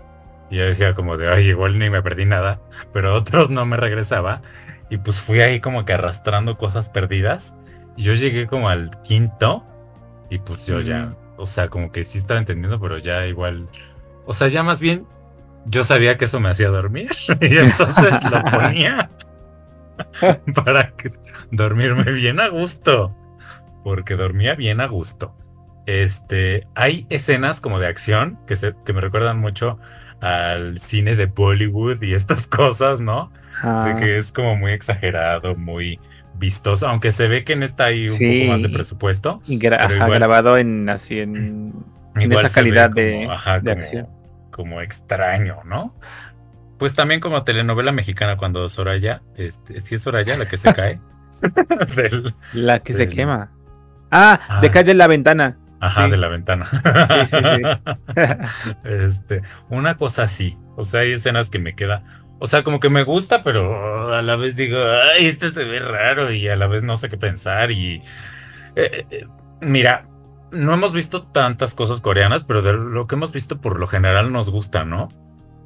[0.51, 2.61] y yo decía como de, ay, igual ni me perdí nada,
[2.93, 4.43] pero otros no me regresaba
[4.91, 7.55] y pues fui ahí como que arrastrando cosas perdidas
[7.97, 9.65] y yo llegué como al quinto
[10.31, 13.69] y pues yo ya, o sea, como que sí estaba entendiendo, pero ya igual,
[14.27, 15.07] o sea, ya más bien
[15.67, 19.11] yo sabía que eso me hacía dormir y entonces lo ponía
[20.55, 20.95] para
[21.51, 23.13] dormirme bien a gusto,
[23.83, 25.35] porque dormía bien a gusto.
[25.87, 29.81] Este, hay escenas como de acción que, se, que me recuerdan mucho
[30.21, 33.33] al cine de Bollywood y estas cosas, ¿no?
[33.85, 35.99] De que es como muy exagerado, muy
[36.43, 39.41] vistoso, aunque se ve que en esta hay un poco más de presupuesto.
[39.47, 41.73] Y grabado en así en,
[42.17, 44.09] esa calidad de, acción.
[44.51, 45.95] Como extraño, ¿no?
[46.79, 51.01] Pues también como telenovela mexicana cuando Soraya, este, si es Soraya la que se cae.
[52.53, 53.53] la que se quema.
[54.11, 55.59] Ah, ah, de cae de la ventana.
[55.81, 56.67] Ajá, de la ventana.
[56.67, 58.73] Sí, sí, sí.
[58.85, 60.59] este, una cosa así.
[60.77, 62.03] O sea, hay escenas que me queda.
[62.43, 64.77] O sea, como que me gusta, pero a la vez digo,
[65.15, 67.71] ay, esto se ve raro y a la vez no sé qué pensar.
[67.71, 68.03] Y
[68.75, 69.27] eh, eh,
[69.61, 70.09] mira,
[70.51, 74.33] no hemos visto tantas cosas coreanas, pero de lo que hemos visto por lo general
[74.33, 75.09] nos gusta, ¿no?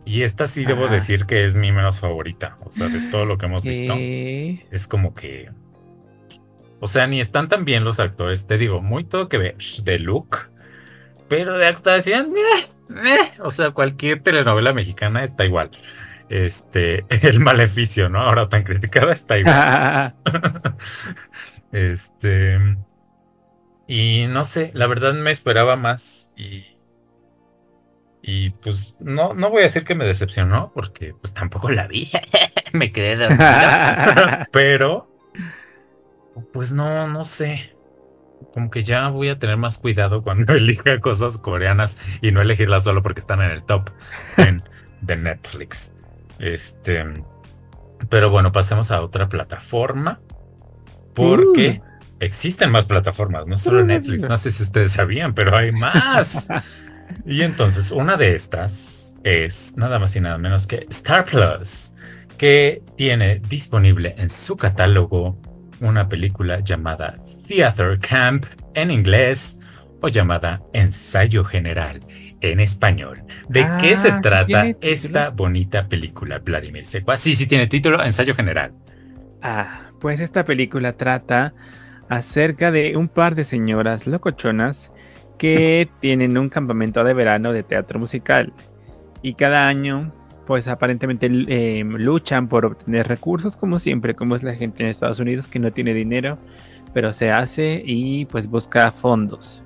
[0.04, 2.58] Y esta sí debo decir que es mi menos favorita.
[2.62, 3.94] O sea, de todo lo que hemos visto.
[3.96, 5.48] Es como que.
[6.80, 8.46] O sea, ni están tan bien los actores.
[8.46, 10.50] Te digo, muy todo que ve de look.
[11.30, 12.34] Pero de actuación,
[13.42, 15.70] o sea, cualquier telenovela mexicana está igual.
[16.28, 18.20] Este, el maleficio, ¿no?
[18.20, 20.14] Ahora tan criticada está igual.
[21.72, 22.58] este.
[23.88, 26.32] Y no sé, la verdad me esperaba más.
[26.36, 26.76] Y
[28.28, 32.10] y pues no, no voy a decir que me decepcionó, porque pues tampoco la vi.
[32.72, 34.48] me quedé dormida.
[34.50, 35.08] Pero,
[36.52, 37.76] pues no, no sé.
[38.52, 42.82] Como que ya voy a tener más cuidado cuando elija cosas coreanas y no elegirlas
[42.82, 43.90] solo porque están en el top
[45.00, 45.92] de Netflix.
[46.38, 47.04] Este.
[48.08, 50.20] Pero bueno, pasemos a otra plataforma.
[51.14, 52.14] Porque uh.
[52.20, 54.22] existen más plataformas, no solo Netflix.
[54.22, 56.48] No sé si ustedes sabían, pero hay más.
[57.24, 61.92] Y entonces una de estas es nada más y nada menos que Star Plus,
[62.38, 65.40] que tiene disponible en su catálogo
[65.80, 69.58] una película llamada Theater Camp en inglés
[70.00, 72.00] o llamada Ensayo General
[72.46, 73.22] en español.
[73.48, 77.16] ¿De qué se ah, trata esta bonita película, Vladimir Secua?
[77.16, 78.72] Sí, sí tiene título, Ensayo General.
[79.42, 81.54] Ah, pues esta película trata
[82.08, 84.92] acerca de un par de señoras locochonas
[85.38, 88.52] que tienen un campamento de verano de teatro musical
[89.22, 90.12] y cada año
[90.46, 95.18] pues aparentemente em, luchan por obtener recursos como siempre, como es la gente en Estados
[95.18, 96.38] Unidos que no tiene dinero,
[96.94, 99.64] pero se hace y pues busca fondos.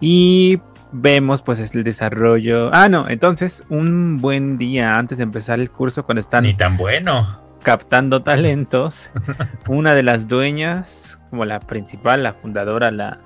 [0.00, 0.60] Y
[0.96, 2.70] vemos pues es el desarrollo.
[2.72, 6.44] Ah, no, entonces un buen día antes de empezar el curso cuando están...
[6.44, 7.42] Ni tan bueno.
[7.62, 9.10] Captando talentos,
[9.68, 13.20] una de las dueñas, como la principal, la fundadora, la,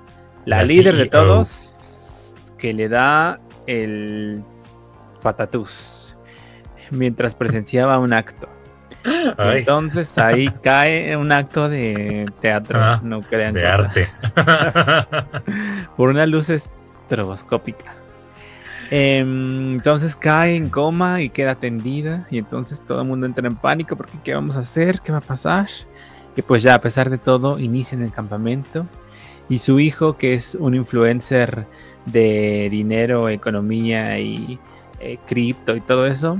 [0.45, 4.43] la, líder de todos, que le da el
[5.21, 6.17] patatús
[6.89, 8.49] mientras presenciaba un acto.
[9.37, 13.53] Entonces ahí cae un acto de teatro, ah, no crean.
[13.53, 14.07] De arte.
[15.97, 16.49] por una luz
[18.89, 22.27] Em, entonces cae en coma y queda tendida.
[22.29, 24.99] Y entonces todo el mundo entra en pánico porque ¿qué vamos a hacer?
[25.01, 25.67] ¿Qué va a pasar?
[26.35, 28.85] Y pues ya a pesar de todo inician el campamento
[29.49, 31.67] y su hijo, que es un influencer
[32.05, 34.59] de dinero, economía y
[34.99, 36.39] eh, cripto y todo eso,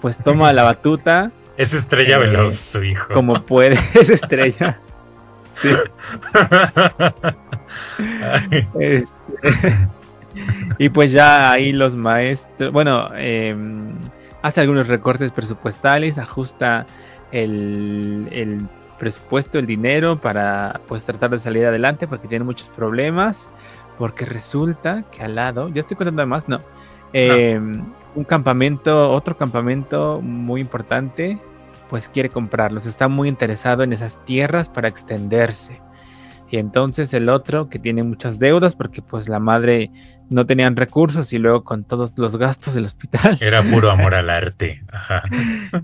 [0.00, 1.32] pues toma la batuta.
[1.56, 3.12] Es estrella eh, veloz su hijo.
[3.12, 4.78] Como puede, es estrella.
[5.52, 5.68] Sí.
[8.78, 9.12] Este,
[10.78, 13.92] y pues ya ahí los maestros, bueno, em,
[14.42, 16.86] hace algunos recortes presupuestales, ajusta
[17.32, 18.68] el, el
[18.98, 23.50] presupuesto, el dinero para pues tratar de salir adelante porque tiene muchos problemas.
[23.98, 26.60] Porque resulta que al lado, ya estoy contando más, no.
[27.12, 31.38] Em, un campamento, otro campamento muy importante,
[31.90, 32.86] pues quiere comprarlos.
[32.86, 35.82] Está muy interesado en esas tierras para extenderse.
[36.48, 39.90] Y entonces el otro que tiene muchas deudas porque pues la madre
[40.30, 43.36] no tenían recursos y luego con todos los gastos del hospital.
[43.40, 44.82] Era puro amor al arte.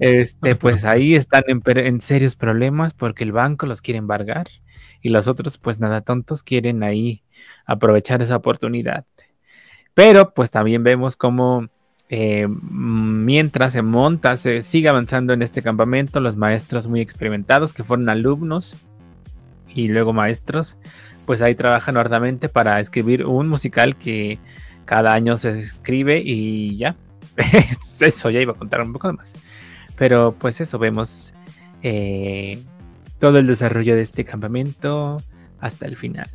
[0.01, 4.47] Este, pues ahí están en, en, serios problemas porque el banco los quiere embargar
[5.03, 7.23] y los otros pues nada tontos quieren ahí
[7.67, 9.05] aprovechar esa oportunidad.
[9.95, 11.69] Pero pues también vemos cómo
[12.09, 17.83] eh, mientras se monta, se sigue avanzando en este campamento, los maestros muy experimentados que
[17.83, 18.77] fueron alumnos
[19.75, 20.77] y luego maestros,
[21.27, 24.39] pues ahí trabajan arduamente para escribir un musical que
[24.85, 26.97] cada año se escribe y ya.
[28.01, 29.35] eso, ya iba a contar un poco más.
[29.99, 31.35] Pero pues eso, vemos
[31.83, 32.63] eh,
[33.19, 35.23] todo el desarrollo de este campamento
[35.61, 36.29] hasta el final.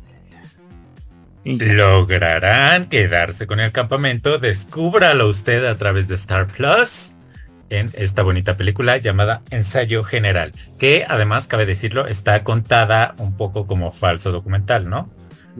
[1.44, 4.38] ¿Lograrán quedarse con el campamento?
[4.38, 7.16] Descúbralo usted a través de Star Plus
[7.72, 13.66] en esta bonita película llamada Ensayo General, que además, cabe decirlo, está contada un poco
[13.66, 15.10] como falso documental, ¿no?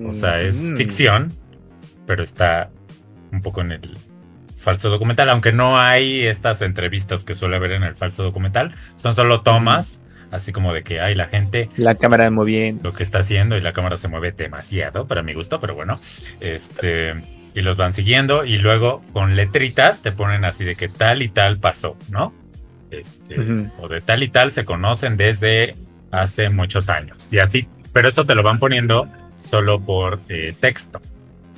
[0.07, 1.33] O sea, es ficción,
[2.07, 2.71] pero está
[3.31, 3.99] un poco en el
[4.57, 9.15] falso documental, aunque no hay estas entrevistas que suele haber en el falso documental, son
[9.15, 10.01] solo tomas
[10.31, 11.69] así como de que hay la gente.
[11.77, 12.85] La cámara moviendo.
[12.85, 15.99] Lo que está haciendo y la cámara se mueve demasiado para mi gusto, pero bueno.
[16.41, 17.15] Este.
[17.55, 21.29] Y los van siguiendo y luego con letritas te ponen así de que tal y
[21.29, 22.33] tal pasó, ¿no?
[22.91, 23.37] Este,
[23.79, 25.75] O de tal y tal se conocen desde
[26.11, 27.33] hace muchos años.
[27.33, 29.09] Y así, pero eso te lo van poniendo
[29.45, 31.01] solo por eh, texto.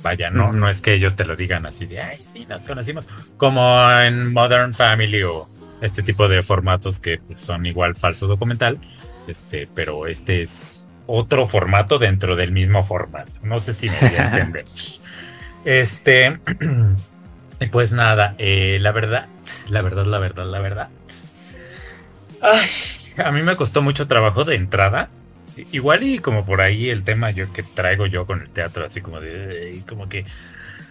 [0.01, 3.09] Vaya, no, no es que ellos te lo digan así de, ay, sí, nos conocimos,
[3.37, 5.49] como en Modern Family o,
[5.81, 8.79] este tipo de formatos que pues, son igual falso documental,
[9.27, 13.31] este, pero este es otro formato dentro del mismo formato.
[13.43, 14.65] No sé si me voy a entender.
[15.65, 16.39] Este,
[17.71, 19.27] pues nada, eh, la verdad,
[19.67, 20.89] la verdad, la verdad, la verdad.
[23.17, 25.09] a mí me costó mucho trabajo de entrada.
[25.71, 29.01] Igual y como por ahí el tema yo que traigo yo con el teatro, así
[29.01, 30.25] como de, como que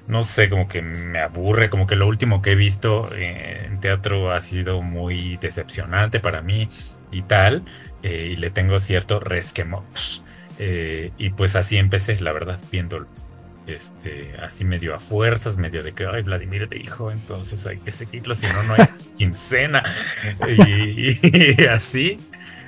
[0.06, 4.32] no sé, como que me aburre, como que lo último que he visto en teatro
[4.32, 6.68] ha sido muy decepcionante para mí
[7.10, 7.64] y tal,
[8.02, 9.84] eh, y le tengo cierto resquemor.
[10.58, 13.06] Eh, y pues así empecé, la verdad, viéndolo.
[13.66, 18.34] Este, así medio a fuerzas, medio de que, ay, Vladimir dijo, entonces hay que seguirlo,
[18.34, 18.86] si no, no hay
[19.16, 19.82] quincena.
[20.46, 22.18] y, y así,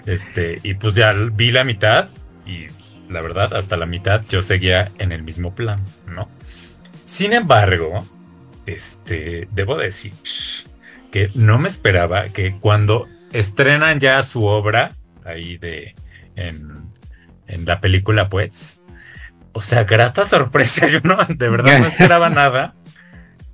[0.07, 2.09] este, y pues ya vi la mitad,
[2.47, 2.66] y
[3.11, 5.76] la verdad, hasta la mitad yo seguía en el mismo plan,
[6.07, 6.30] ¿no?
[7.05, 8.07] Sin embargo,
[8.66, 10.12] este, debo decir
[11.12, 14.92] que no me esperaba que cuando estrenan ya su obra
[15.24, 15.94] ahí de
[16.34, 16.86] en,
[17.64, 18.82] la película, pues,
[19.57, 22.75] o sea, grata sorpresa, yo no, de verdad no esperaba nada.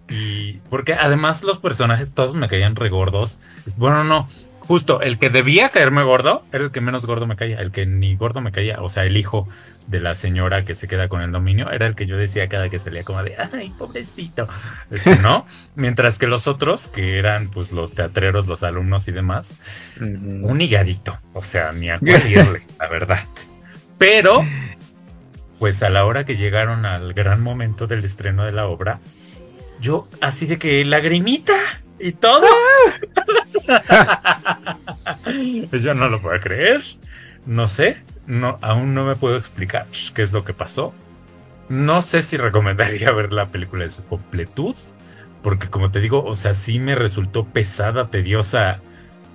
[0.09, 3.39] Y porque además los personajes todos me caían regordos.
[3.77, 4.29] Bueno, no,
[4.59, 7.87] justo el que debía caerme gordo era el que menos gordo me caía, el que
[7.87, 9.49] ni gordo me caía, o sea, el hijo
[9.87, 12.69] de la señora que se queda con el dominio era el que yo decía cada
[12.69, 14.47] que salía como de ay pobrecito
[14.93, 15.45] este, no
[15.75, 19.57] mientras que los otros que eran pues los teatreros los alumnos y demás
[20.01, 23.25] un higadito o sea ni a cuál irle la verdad
[23.99, 24.45] pero
[25.63, 28.99] pues a la hora que llegaron al gran momento del estreno de la obra
[29.81, 31.55] yo así de que lagrimita
[32.01, 32.49] y todo
[35.73, 36.83] yo no lo puedo creer
[37.47, 40.95] no sé no, aún no me puedo explicar qué es lo que pasó.
[41.69, 44.77] No sé si recomendaría ver la película en su completud,
[45.43, 48.81] porque como te digo, o sea, sí me resultó pesada, tediosa.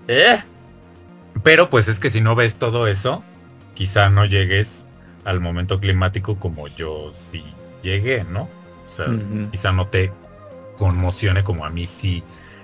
[0.07, 0.39] ¿Eh?
[1.43, 3.23] Pero pues es que si no ves todo eso,
[3.73, 4.86] quizá no llegues
[5.27, 7.43] al momento climático como yo sí
[7.83, 8.43] llegué, ¿no?
[8.43, 9.07] O sea,
[9.51, 10.11] quizá no te
[10.77, 12.23] conmocione como a mí sí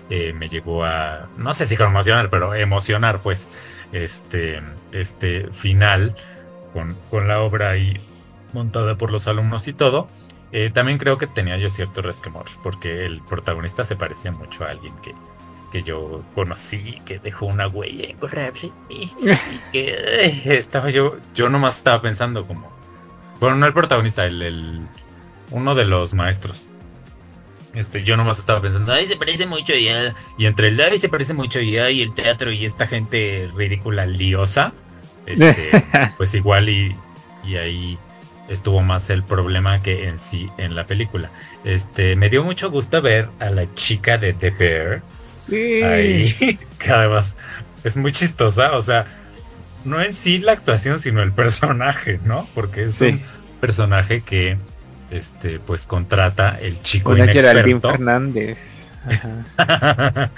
[0.09, 3.49] eh, me llegó a, no sé si conmocionar, pero emocionar, pues
[3.91, 4.61] este,
[4.93, 6.15] este final
[6.71, 7.99] con, con la obra ahí
[8.53, 10.07] montada por los alumnos y todo.
[10.53, 14.69] Eh, también creo que tenía yo cierto resquemor, porque el protagonista se parecía mucho a
[14.69, 15.11] alguien que,
[15.73, 18.71] que yo conocí, que dejó una huella imborrable.
[18.89, 19.09] Y,
[19.71, 22.71] que estaba yo, yo nomás estaba pensando como,
[23.39, 24.81] bueno, no el protagonista, el, el
[25.49, 26.69] uno de los maestros.
[27.73, 30.13] Este, yo nomás estaba pensando, ay, se parece mucho ya.
[30.37, 34.05] Y entre el ay, se parece mucho ya y el teatro y esta gente ridícula,
[34.05, 34.73] liosa,
[35.25, 35.71] este,
[36.17, 36.95] pues igual y,
[37.43, 37.97] y ahí
[38.47, 41.31] estuvo más el problema que en sí en la película.
[41.63, 45.01] Este, me dio mucho gusto ver a la chica de The Bear.
[45.51, 47.35] Ahí, que además
[47.83, 49.05] es muy chistosa, o sea,
[49.85, 52.47] no en sí la actuación, sino el personaje, ¿no?
[52.53, 53.21] Porque es un
[53.59, 54.57] personaje que
[55.11, 57.91] este, pues contrata el chico inexperto.
[57.91, 58.59] Fernández.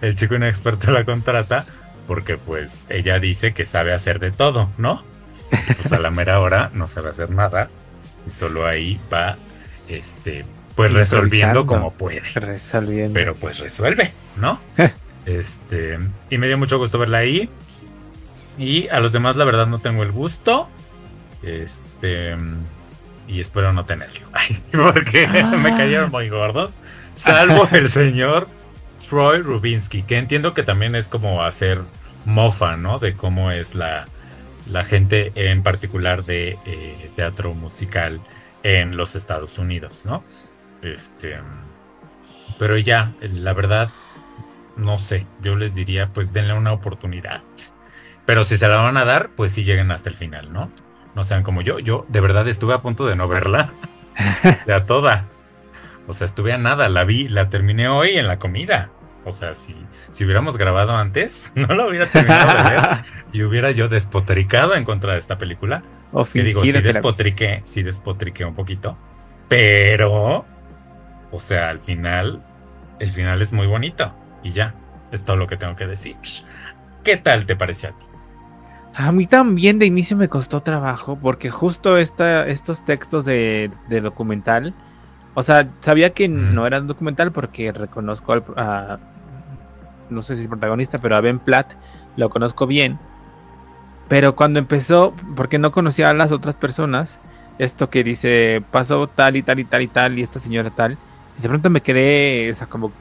[0.00, 1.66] el chico inexperto la contrata
[2.06, 5.02] porque pues ella dice que sabe hacer de todo, ¿no?
[5.50, 7.68] Pues a la mera hora no sabe hacer nada
[8.26, 9.36] y solo ahí va,
[9.88, 10.44] este,
[10.76, 12.20] pues resolviendo como puede.
[12.34, 13.14] Resolviendo.
[13.14, 14.60] Pero pues resuelve, ¿no?
[15.26, 15.98] este,
[16.30, 17.48] y me dio mucho gusto verla ahí.
[18.58, 20.68] Y a los demás, la verdad, no tengo el gusto.
[21.42, 22.36] Este,
[23.26, 24.28] y espero no tenerlo.
[24.72, 25.74] porque me ah.
[25.76, 26.74] cayeron muy gordos.
[27.14, 28.46] Salvo el señor
[29.08, 31.80] Troy Rubinsky, que entiendo que también es como hacer
[32.26, 32.98] mofa, ¿no?
[32.98, 34.06] De cómo es la,
[34.70, 38.20] la gente en particular de eh, teatro musical
[38.62, 40.24] en los Estados Unidos, ¿no?
[40.82, 41.38] Este,
[42.58, 43.90] pero ya, la verdad,
[44.76, 47.42] no sé, yo les diría, pues denle una oportunidad.
[48.24, 50.70] Pero si se la van a dar, pues sí lleguen hasta el final, ¿no?
[51.14, 53.72] No sean como yo, yo de verdad estuve a punto de no verla.
[54.66, 55.26] de a toda.
[56.06, 58.90] O sea, estuve a nada, la vi, la terminé hoy en la comida.
[59.24, 59.74] O sea, si,
[60.12, 62.80] si hubiéramos grabado antes, no lo hubiera terminado de ver
[63.32, 65.82] y hubiera yo despotricado en contra de esta película.
[66.12, 68.96] O que digo, sí despotriqué, sí despotriqué un poquito.
[69.48, 70.44] Pero,
[71.30, 72.42] o sea, al final,
[72.98, 74.12] el final es muy bonito.
[74.42, 74.74] Y ya,
[75.12, 76.16] es todo lo que tengo que decir.
[77.02, 78.06] ¿Qué tal te pareció a ti?
[78.94, 84.00] A mí también de inicio me costó trabajo porque justo esta, estos textos de, de
[84.00, 84.74] documental,
[85.34, 88.98] o sea, sabía que no eran documental porque reconozco al, a,
[90.08, 91.74] no sé si es protagonista, pero a Ben Platt
[92.16, 92.98] lo conozco bien.
[94.08, 97.18] Pero cuando empezó, porque no conocía a las otras personas,
[97.58, 100.96] esto que dice, pasó tal y tal y tal y tal, y esta señora tal,
[101.38, 102.92] de pronto me quedé, o sea, como,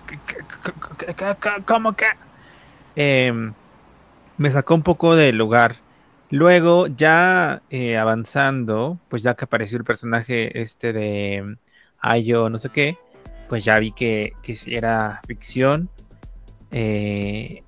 [1.65, 2.05] ¿cómo que?
[2.95, 3.53] Em,
[4.37, 5.77] me sacó un poco del lugar.
[6.29, 11.57] Luego, ya eh, avanzando, pues ya que apareció el personaje este de
[11.99, 12.97] Ayo, no sé qué,
[13.47, 15.89] pues ya vi que, que era ficción.
[16.71, 17.63] Eh,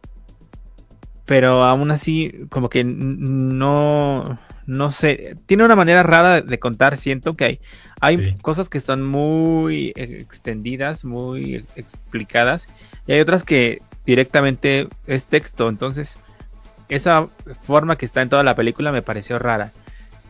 [1.26, 7.36] pero aún así, como que no, no sé, tiene una manera rara de contar, siento
[7.36, 7.60] que hay,
[8.02, 12.68] hay cosas que son muy extendidas, muy explicadas,
[13.08, 16.20] y hay otras que directamente es texto, entonces
[16.90, 17.28] esa
[17.62, 19.72] forma que está en toda la película me pareció rara.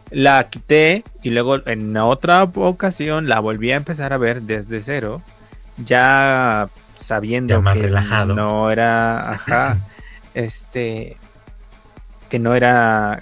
[0.10, 5.22] La quité y luego en otra ocasión la volví a empezar a ver desde cero,
[5.84, 6.70] ya
[7.00, 7.90] sabiendo que
[8.28, 9.78] no era, ajá,
[10.36, 11.18] este,
[12.30, 13.20] que no era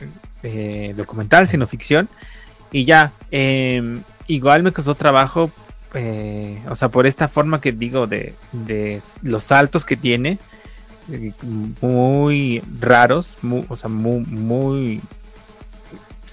[0.47, 2.07] eh, documental, sino ficción.
[2.71, 5.49] Y ya, em, igual me costó trabajo,
[5.95, 10.37] eh, o sea, por esta forma que digo de, de los saltos que tiene,
[11.11, 11.31] eh,
[11.81, 13.37] muy raros,
[13.69, 15.01] o sea, muy, muy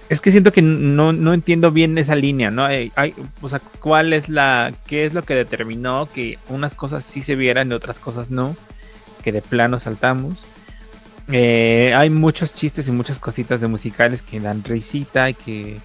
[0.08, 2.66] es que siento que no, entiendo bien esa línea, ¿no?
[2.66, 2.92] Hay,
[3.40, 7.34] o sea, ¿cuál es la, qué es lo que determinó que unas cosas sí se
[7.34, 8.54] vieran y otras cosas no?
[9.24, 10.44] Que de plano saltamos.
[11.30, 15.78] Eh, hay muchos chistes y muchas cositas de musicales que dan risita y que,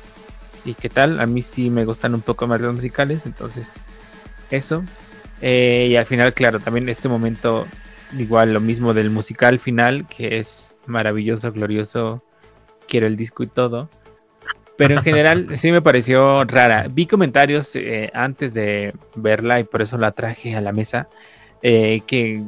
[0.65, 1.19] y qué tal.
[1.19, 3.67] A mí sí me gustan un poco más los musicales, entonces
[4.51, 4.83] eso.
[5.41, 7.67] Eh, y al final, claro, también este momento,
[8.17, 12.23] igual lo mismo del musical final, que es maravilloso, glorioso,
[12.87, 13.89] quiero el disco y todo.
[14.77, 16.87] Pero en general sí me pareció rara.
[16.91, 21.09] Vi comentarios eh, antes de verla y por eso la traje a la mesa.
[21.61, 22.43] Eh, que,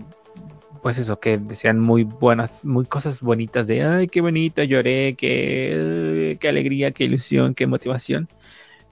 [0.82, 6.38] pues eso, que decían muy buenas, muy cosas bonitas de, ay, qué bonito, lloré, qué,
[6.40, 8.28] qué alegría, qué ilusión, qué motivación.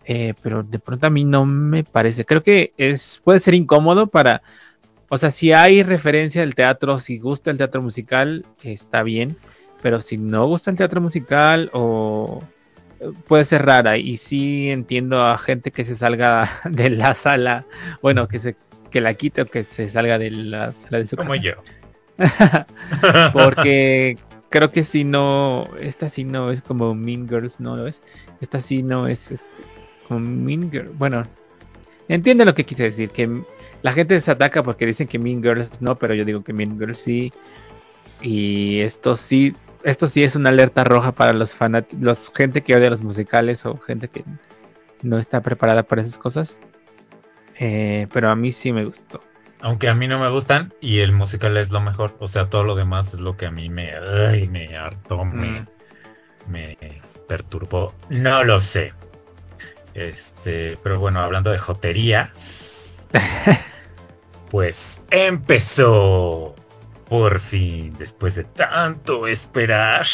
[0.05, 2.25] Eh, pero de pronto a mí no me parece.
[2.25, 4.41] Creo que es, puede ser incómodo para,
[5.09, 9.37] o sea, si hay referencia al teatro, si gusta el teatro musical, está bien.
[9.81, 12.43] Pero si no gusta el teatro musical o
[13.27, 17.65] puede ser rara y sí entiendo a gente que se salga de la sala,
[18.01, 18.55] bueno, que se
[18.89, 21.53] que la quite o que se salga de la sala de su Como yo.
[23.33, 24.17] Porque
[24.49, 28.01] creo que si no, esta sí no es como Mean Girls, no lo es.
[28.41, 29.47] Esta sí no es este,
[30.07, 30.97] como Mean Girls.
[30.97, 31.25] Bueno,
[32.07, 33.43] entiende lo que quise decir, que
[33.81, 36.77] la gente se ataca porque dicen que Mean Girls no, pero yo digo que Mean
[36.79, 37.31] Girls sí.
[38.21, 39.53] Y esto sí
[39.83, 43.77] esto sí es una alerta roja para los fanáticos, gente que odia los musicales o
[43.77, 44.23] gente que
[45.01, 46.57] no está preparada para esas cosas.
[47.59, 49.21] Eh, pero a mí sí me gustó.
[49.61, 52.15] Aunque a mí no me gustan y el musical es lo mejor.
[52.19, 53.91] O sea, todo lo demás es lo que a mí me,
[54.49, 55.67] me hartó, me, mm.
[56.47, 56.77] me
[57.27, 57.93] perturbó.
[58.09, 58.93] No lo sé.
[59.93, 63.07] Este, pero bueno, hablando de joterías,
[64.51, 66.55] pues empezó
[67.09, 70.05] por fin, después de tanto esperar,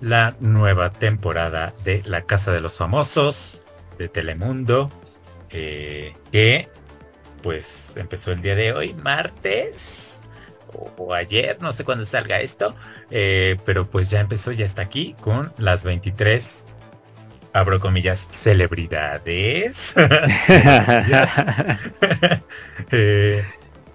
[0.00, 3.66] la nueva temporada de La Casa de los Famosos
[3.98, 4.90] de Telemundo,
[5.50, 6.68] eh, que
[7.42, 10.22] pues empezó el día de hoy, martes
[10.96, 12.74] o, ayer, no sé cuándo salga esto,
[13.10, 16.64] eh, pero pues ya empezó, ya está aquí con las 23
[17.52, 19.94] abro comillas, celebridades.
[22.92, 23.44] Eh,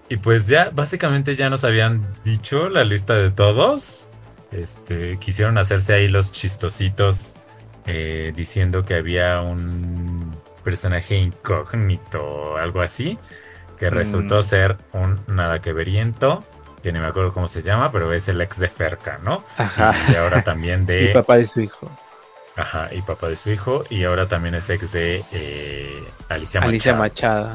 [0.08, 4.10] y pues ya, básicamente ya nos habían dicho la lista de todos.
[4.52, 7.36] Este, quisieron hacerse ahí los chistositos
[7.88, 10.25] eh, diciendo que había un
[10.66, 13.18] personaje incógnito o algo así,
[13.78, 14.44] que resultó mm.
[14.44, 16.44] ser un nada que veriento,
[16.84, 19.46] que ni me acuerdo cómo se llama, pero es el ex de Ferca, ¿no?
[19.58, 19.94] Ajá.
[20.12, 21.06] Y ahora también de...
[21.12, 21.90] y papá de su hijo.
[22.58, 26.70] Ajá, y papá de su hijo, y ahora también es ex de eh, Alicia Machado.
[26.70, 27.52] Alicia Machado.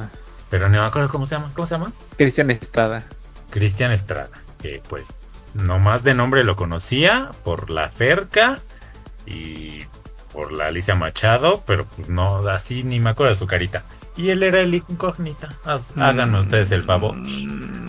[0.48, 1.92] Pero no me acuerdo cómo se llama, ¿cómo se llama?
[2.16, 3.04] Cristian Estrada.
[3.50, 4.30] Cristian Estrada,
[4.61, 5.12] que pues
[5.54, 8.61] nomás de nombre lo conocía por la Ferca
[9.26, 9.84] y
[10.33, 13.85] por la Alicia Machado, pero pues no, así ni me acuerdo de su carita.
[14.16, 15.49] Y él era el incógnita.
[15.97, 16.41] Háganme mm.
[16.41, 17.16] ustedes el favor.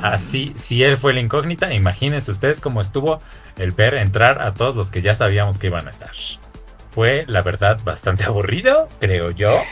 [0.01, 3.19] Así, si él fue el incógnita, imagínense ustedes cómo estuvo
[3.57, 6.11] el ver entrar a todos los que ya sabíamos que iban a estar
[6.91, 9.59] fue, la verdad, bastante aburrido, creo yo.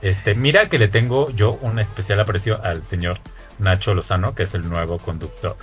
[0.00, 3.18] Este, mira que le tengo yo un especial aprecio al señor
[3.58, 5.56] Nacho Lozano, que es el nuevo conductor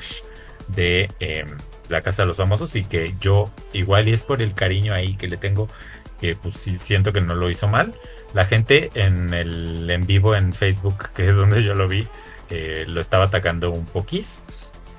[0.67, 1.47] de em,
[1.87, 5.15] La Casa de los Famosos, y que yo, igual y es por el cariño ahí
[5.15, 5.69] que le tengo,
[6.19, 7.93] que pues sí siento que no lo hizo mal.
[8.33, 12.07] La gente en el en vivo en Facebook, que es donde yo lo vi,
[12.49, 14.43] eh, lo estaba atacando un poquís.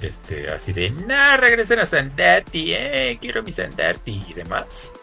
[0.01, 4.95] Este, así de, no, regresen a Sandarti, eh, quiero mi Sandarti y demás.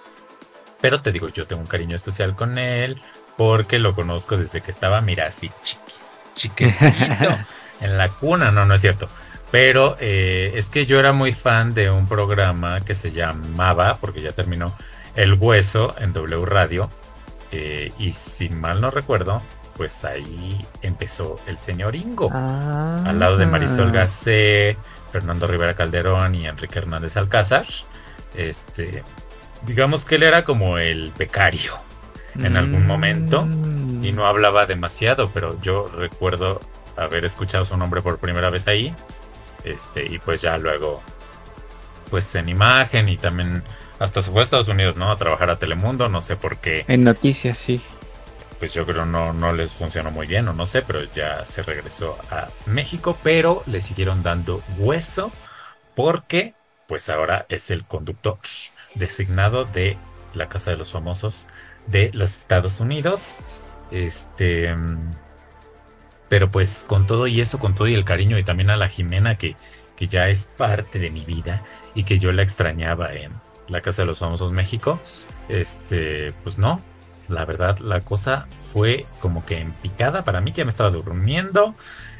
[0.81, 3.01] Pero te digo, yo tengo un cariño especial con él
[3.37, 7.37] porque lo conozco desde que estaba, mira, así chiquis, chiquisito
[7.81, 8.51] en la cuna.
[8.51, 9.09] No, no es cierto.
[9.49, 14.21] Pero eh, es que yo era muy fan de un programa que se llamaba, porque
[14.21, 14.75] ya terminó,
[15.15, 16.89] El Hueso en W Radio.
[17.51, 19.41] Eh, y si mal no recuerdo,
[19.77, 22.29] pues ahí empezó el señor Ingo.
[22.31, 23.03] Ah.
[23.05, 24.77] Al lado de Marisol Gacé,
[25.11, 27.65] Fernando Rivera Calderón y Enrique Hernández Alcázar.
[28.35, 29.03] Este,
[29.65, 31.77] digamos que él era como el becario
[32.35, 33.47] en algún momento
[34.01, 36.59] y no hablaba demasiado, pero yo recuerdo
[36.97, 38.93] haber escuchado su nombre por primera vez ahí.
[39.63, 41.01] Este, y pues ya luego,
[42.09, 43.63] pues en imagen y también
[44.03, 45.09] hasta se fue a Estados Unidos, ¿no?
[45.09, 46.83] A trabajar a Telemundo, no sé por qué.
[46.89, 47.81] En noticias, sí.
[48.59, 51.63] Pues yo creo no, no les funcionó muy bien, o no sé, pero ya se
[51.63, 55.31] regresó a México, pero le siguieron dando hueso
[55.95, 56.53] porque
[56.85, 58.39] pues ahora es el conductor
[58.93, 59.97] designado de
[60.33, 61.47] la Casa de los Famosos
[61.87, 63.39] de los Estados Unidos.
[63.89, 64.75] Este.
[66.27, 68.89] Pero pues con todo y eso, con todo y el cariño y también a la
[68.89, 69.55] Jimena que,
[69.95, 71.63] que ya es parte de mi vida
[71.95, 73.31] y que yo la extrañaba en
[73.67, 74.99] la Casa de los Famosos México,
[75.49, 76.81] este, pues no,
[77.27, 80.89] la verdad la cosa fue como que en picada para mí que ya me estaba
[80.89, 81.75] durmiendo.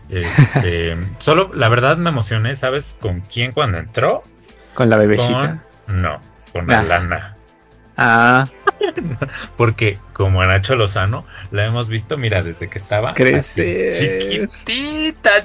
[0.10, 2.98] Este, solo la verdad me emocioné, ¿sabes?
[3.00, 4.24] ¿Con quién cuando entró?
[4.74, 5.64] Con la bebecita.
[5.88, 6.20] No,
[6.52, 6.80] con ah.
[6.80, 7.38] Alana.
[7.98, 8.48] Ah.
[9.58, 14.46] Porque como a Nacho Lozano la hemos visto, mira, desde que estaba chiquitita,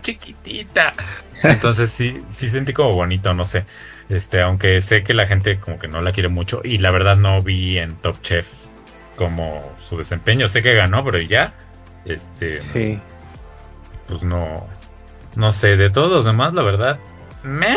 [0.00, 0.94] chiquitita.
[1.42, 3.64] Entonces sí, sí sentí como bonito, no sé.
[4.08, 7.16] Este, aunque sé que la gente como que no la quiere mucho y la verdad
[7.16, 8.48] no vi en Top Chef
[9.16, 10.48] como su desempeño.
[10.48, 11.54] Sé que ganó, pero ya,
[12.04, 12.98] este, sí.
[14.06, 14.66] pues no,
[15.36, 15.76] no sé.
[15.76, 16.98] De todos los demás, la verdad,
[17.42, 17.76] me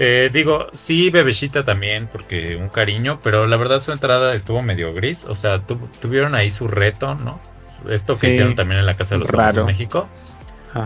[0.00, 4.94] eh, digo, sí, Bebecita también, porque un cariño, pero la verdad su entrada estuvo medio
[4.94, 5.24] gris.
[5.24, 5.60] O sea,
[6.00, 7.40] tuvieron ahí su reto, ¿no?
[7.88, 10.08] Esto que hicieron también en la Casa de los Famosos de México.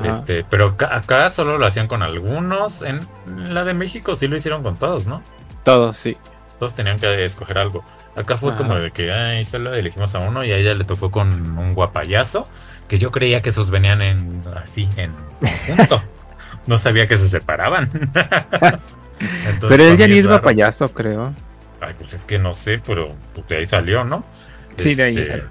[0.04, 2.80] Este, pero acá, solo lo hacían con algunos.
[2.80, 5.22] En la de México sí lo hicieron con todos, ¿no?
[5.62, 6.16] Todos, sí.
[6.58, 7.84] Todos tenían que escoger algo.
[8.16, 11.10] Acá fue como de que, ay, solo elegimos a uno y a ella le tocó
[11.10, 12.46] con un guapayazo,
[12.88, 16.02] que yo creía que esos venían en así, en conjunto.
[16.66, 17.90] no sabía que se separaban.
[19.60, 21.34] pero él ya ni es payaso, creo.
[21.80, 24.24] Ay, pues es que no sé, pero pues, de ahí salió, ¿no?
[24.76, 25.50] Sí, de ahí este, salió.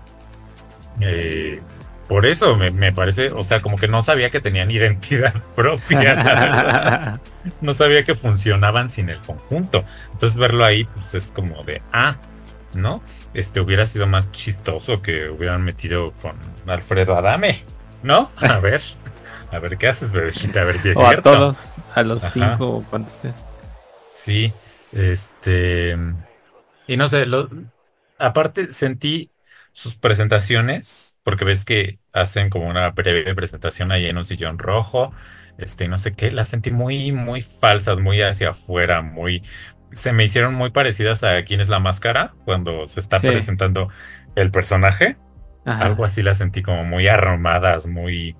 [1.01, 1.61] Eh,
[2.07, 7.19] por eso me, parece, o sea, como que no sabía que tenían identidad propia,
[7.61, 9.83] No sabía que funcionaban sin el conjunto.
[10.11, 12.17] Entonces verlo ahí, pues es como de, ah,
[12.73, 13.01] ¿no?
[13.33, 16.35] Este hubiera sido más chistoso que hubieran metido con
[16.67, 17.63] Alfredo Adame,
[18.03, 18.31] ¿no?
[18.37, 18.81] A ver,
[19.51, 21.29] a ver qué haces, bebecita, a ver si es cierto.
[21.29, 21.57] A todos,
[21.95, 23.33] a los cinco o cuántos sea.
[24.11, 24.53] Sí,
[24.91, 25.97] este.
[26.87, 27.49] Y no sé, lo,
[28.17, 29.31] aparte sentí
[29.71, 35.13] sus presentaciones, porque ves que hacen como una breve presentación ahí en un sillón rojo,
[35.57, 39.43] este, no sé qué, las sentí muy, muy falsas, muy hacia afuera, muy.
[39.91, 43.89] Se me hicieron muy parecidas a quién es la máscara cuando se está presentando
[44.35, 45.17] el personaje.
[45.65, 48.35] Algo así las sentí como muy arrumadas, muy.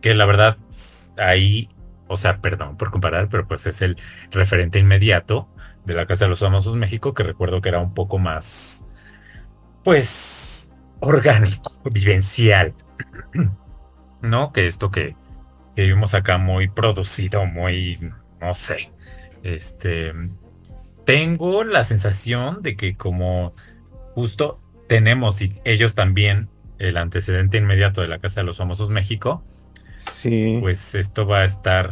[0.00, 0.58] que la verdad
[1.18, 1.68] ahí
[2.12, 3.96] o sea, perdón por comparar, pero pues es el
[4.30, 5.48] referente inmediato
[5.84, 8.86] de la Casa de los Famosos México, que recuerdo que era un poco más,
[9.84, 12.74] pues, orgánico, vivencial,
[14.22, 14.52] ¿no?
[14.52, 15.16] Que esto que,
[15.74, 17.98] que vimos acá muy producido, muy,
[18.40, 18.92] no sé,
[19.42, 20.12] este,
[21.04, 23.54] tengo la sensación de que como
[24.14, 26.48] justo tenemos y ellos también
[26.78, 29.44] el antecedente inmediato de la Casa de los Famosos México,
[30.10, 30.58] sí.
[30.60, 31.90] pues esto va a estar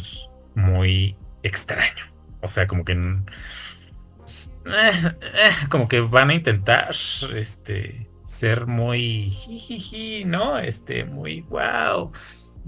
[0.54, 2.04] muy extraño.
[2.40, 3.16] O sea, como que eh,
[4.66, 6.90] eh, como que van a intentar
[7.34, 10.58] este ser muy jijiji, ¿no?
[10.58, 12.12] Este muy wow.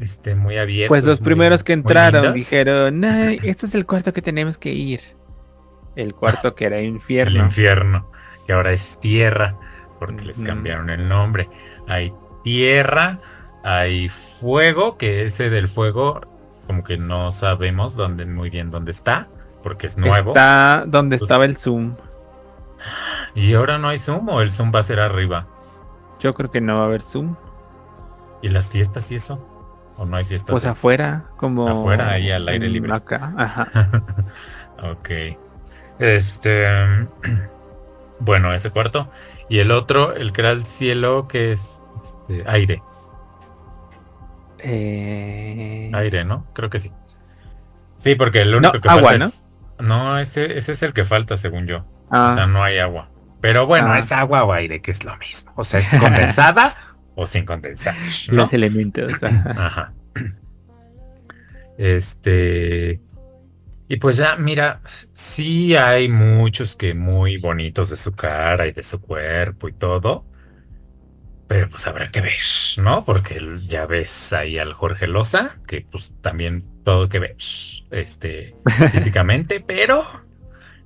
[0.01, 0.89] Este muy abierto.
[0.89, 5.01] Pues los primeros que entraron dijeron, este es el cuarto que tenemos que ir."
[5.95, 7.41] El cuarto que era infierno.
[7.41, 8.11] el infierno,
[8.47, 9.59] que ahora es tierra,
[9.99, 11.51] porque les cambiaron el nombre.
[11.87, 13.19] Hay tierra,
[13.63, 16.21] hay fuego, que ese del fuego,
[16.67, 19.29] como que no sabemos dónde, muy bien dónde está,
[19.63, 20.31] porque es nuevo.
[20.31, 21.95] Está donde pues estaba el Zoom.
[23.35, 25.47] ¿Y ahora no hay Zoom o el Zoom va a ser arriba?
[26.21, 27.37] Yo creo que no va a haber Zoom.
[28.43, 29.45] ¿Y las fiestas y eso?
[29.97, 30.53] ¿O no hay fiestas?
[30.53, 31.69] Pues afuera, como.
[31.69, 32.93] Afuera, ahí al aire libre.
[32.93, 33.69] Acá, ajá.
[34.91, 35.09] ok.
[35.99, 36.67] Este.
[38.25, 39.09] Bueno, ese cuarto.
[39.49, 42.81] Y el otro, el que era el cielo, que es este, aire.
[44.63, 45.91] Eh...
[45.93, 46.47] Aire, ¿no?
[46.55, 46.93] Creo que sí.
[47.97, 49.27] Sí, porque el único que falta ¿no?
[49.27, 49.45] es.
[49.79, 51.85] No, ese, ese es el que falta, según yo.
[52.09, 52.47] O sea, ah.
[52.47, 53.11] no hay agua.
[53.41, 53.99] Pero bueno, ah.
[53.99, 55.53] es agua o aire, que es lo mismo.
[55.57, 56.77] O sea, es condensada
[57.15, 57.97] o sin condensar.
[58.29, 59.13] Los elementos.
[59.23, 59.93] Ajá.
[61.77, 63.01] Este.
[63.89, 64.81] Y pues ya, mira,
[65.13, 70.25] sí hay muchos que muy bonitos de su cara y de su cuerpo y todo.
[71.53, 72.33] Pero pues habrá que ver,
[72.79, 73.05] ¿no?
[73.05, 77.37] Porque ya ves ahí al Jorge Loza, que pues también todo que ver,
[77.91, 78.57] este,
[78.91, 80.03] físicamente, pero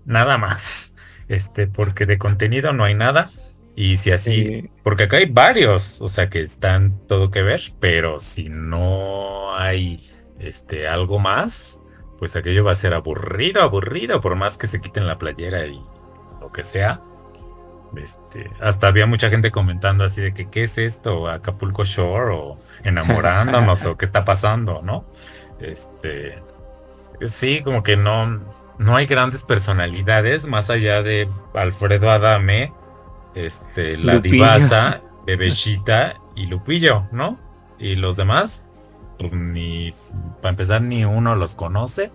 [0.07, 0.93] nada más.
[1.29, 3.31] Este, porque de contenido no hay nada.
[3.77, 8.19] Y si así, porque acá hay varios, o sea, que están todo que ver, pero
[8.19, 10.11] si no hay
[10.41, 11.81] este algo más,
[12.19, 15.81] pues aquello va a ser aburrido, aburrido, por más que se quiten la playera y
[16.41, 17.03] lo que sea.
[17.97, 22.59] Este, hasta había mucha gente comentando así de que qué es esto, Acapulco Shore o
[22.85, 25.05] enamorándonos o qué está pasando, ¿no?
[25.61, 26.43] Este,
[27.27, 28.41] sí, como que no,
[28.79, 32.73] no hay grandes personalidades más allá de Alfredo Adame,
[33.35, 37.39] este, la divasa, Bebechita y Lupillo, ¿no?
[37.79, 38.65] Y los demás,
[39.19, 39.95] pues ni,
[40.41, 42.11] para empezar, ni uno los conoce.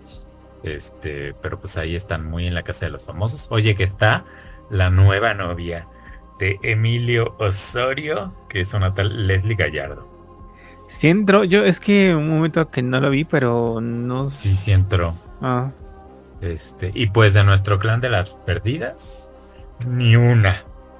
[0.62, 3.48] Este, pero pues ahí están muy en la casa de los famosos.
[3.50, 4.24] Oye, que está
[4.72, 5.86] la nueva novia
[6.38, 10.08] de Emilio Osorio, que es una tal Leslie Gallardo.
[10.88, 14.24] Sí entró, yo es que un momento que no lo vi, pero no.
[14.24, 15.14] Sí, sí entró.
[15.40, 15.70] Ah.
[16.40, 19.30] Este, y pues de nuestro clan de las perdidas,
[19.86, 20.56] ni una.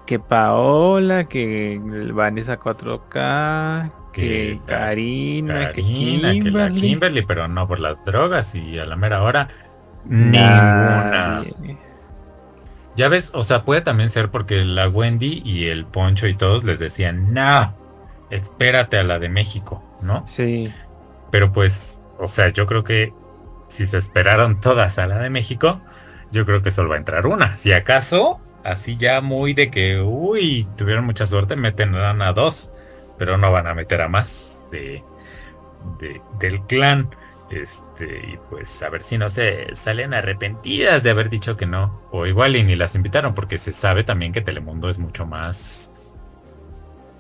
[0.07, 1.81] Que Paola, que
[2.13, 6.43] Vanessa 4K, que, Karina, que Kimberly.
[6.43, 9.49] Que la Kimberly, pero no por las drogas y a la mera hora
[10.05, 11.43] ninguna.
[12.97, 16.65] Ya ves, o sea, puede también ser porque la Wendy y el Poncho y todos
[16.65, 17.75] les decían, no,
[18.31, 20.25] espérate a la de México, ¿no?
[20.27, 20.73] Sí.
[21.31, 23.15] Pero pues, o sea, yo creo que
[23.69, 25.81] si se esperaron todas a la de México,
[26.31, 27.57] yo creo que solo va a entrar una.
[27.57, 32.73] Si acaso, así ya muy de que, uy, tuvieron mucha suerte, meten a dos
[33.23, 35.01] pero no van a meter a más de,
[36.41, 37.15] del clan.
[37.53, 42.01] Este, y pues a ver si no se salen arrepentidas de haber dicho que no.
[42.11, 45.93] O igual y ni las invitaron, porque se sabe también que Telemundo es mucho más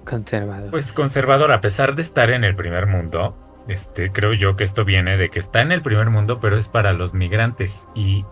[0.04, 0.70] conservador.
[0.70, 3.36] Pues conservador, a pesar de estar en el primer mundo.
[3.68, 6.68] Este, creo yo que esto viene de que está en el primer mundo, pero es
[6.68, 7.86] para los migrantes.
[7.94, 8.24] Y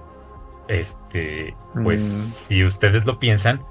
[0.68, 2.48] este, pues, mm.
[2.48, 3.62] si ustedes lo piensan,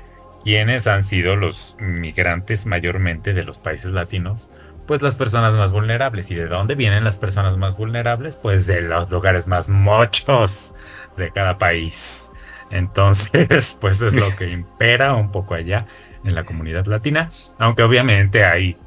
[0.44, 4.50] ¿Quiénes han sido los migrantes mayormente de los países latinos?
[4.90, 6.32] Pues las personas más vulnerables.
[6.32, 8.38] ¿Y de dónde vienen las personas más vulnerables?
[8.38, 10.74] Pues de los lugares más mochos
[11.16, 12.32] de cada país.
[12.72, 15.86] Entonces, pues es lo que impera un poco allá
[16.24, 17.30] en la comunidad latina.
[17.60, 18.78] Aunque obviamente hay,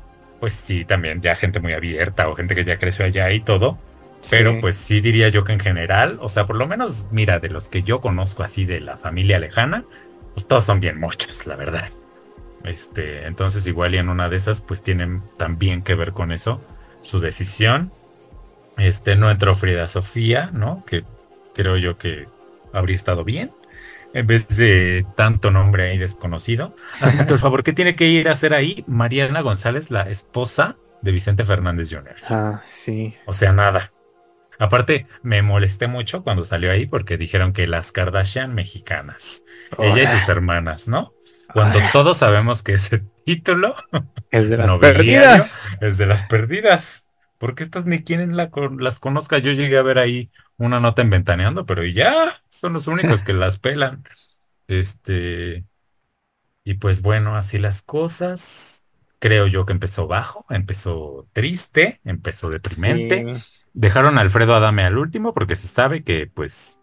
[0.41, 3.79] pues sí, también ya gente muy abierta o gente que ya creció allá y todo.
[4.29, 7.49] Pero pues sí diría yo que en general, o sea, por lo menos, mira, de
[7.49, 9.85] los que yo conozco así de la familia lejana,
[10.35, 11.91] pues todos son bien mochos, la verdad.
[12.65, 16.61] Este, entonces igual y en una de esas pues tienen también que ver con eso,
[17.01, 17.93] su decisión.
[18.77, 20.85] Este, no entró Frida Sofía, ¿no?
[20.87, 21.05] Que
[21.55, 22.27] creo yo que
[22.73, 23.53] habría estado bien.
[24.15, 26.77] En vez de tanto nombre ahí desconocido.
[27.01, 31.13] Hazme el favor, ¿qué tiene que ir a hacer ahí Mariana González, la esposa de
[31.13, 32.17] Vicente Fernández Jr.?
[32.29, 33.15] Ah, sí.
[33.27, 33.93] O sea, nada.
[34.59, 39.45] Aparte, me molesté mucho cuando salió ahí porque dijeron que las Kardashian mexicanas,
[39.79, 41.15] ella y sus hermanas, ¿no?
[41.53, 43.75] Cuando todos sabemos que ese título
[44.31, 45.69] es de las perdidas.
[45.81, 47.09] Es de las perdidas.
[47.39, 49.39] Porque estas ni quien las conozca.
[49.39, 53.33] Yo llegué a ver ahí una nota en Ventaneando, pero ya son los únicos que
[53.33, 54.05] las pelan.
[54.69, 55.65] Este.
[56.65, 58.85] Y pues bueno, así las cosas.
[59.19, 63.35] Creo yo que empezó bajo, empezó triste, empezó deprimente.
[63.73, 66.81] Dejaron a Alfredo Adame al último porque se sabe que pues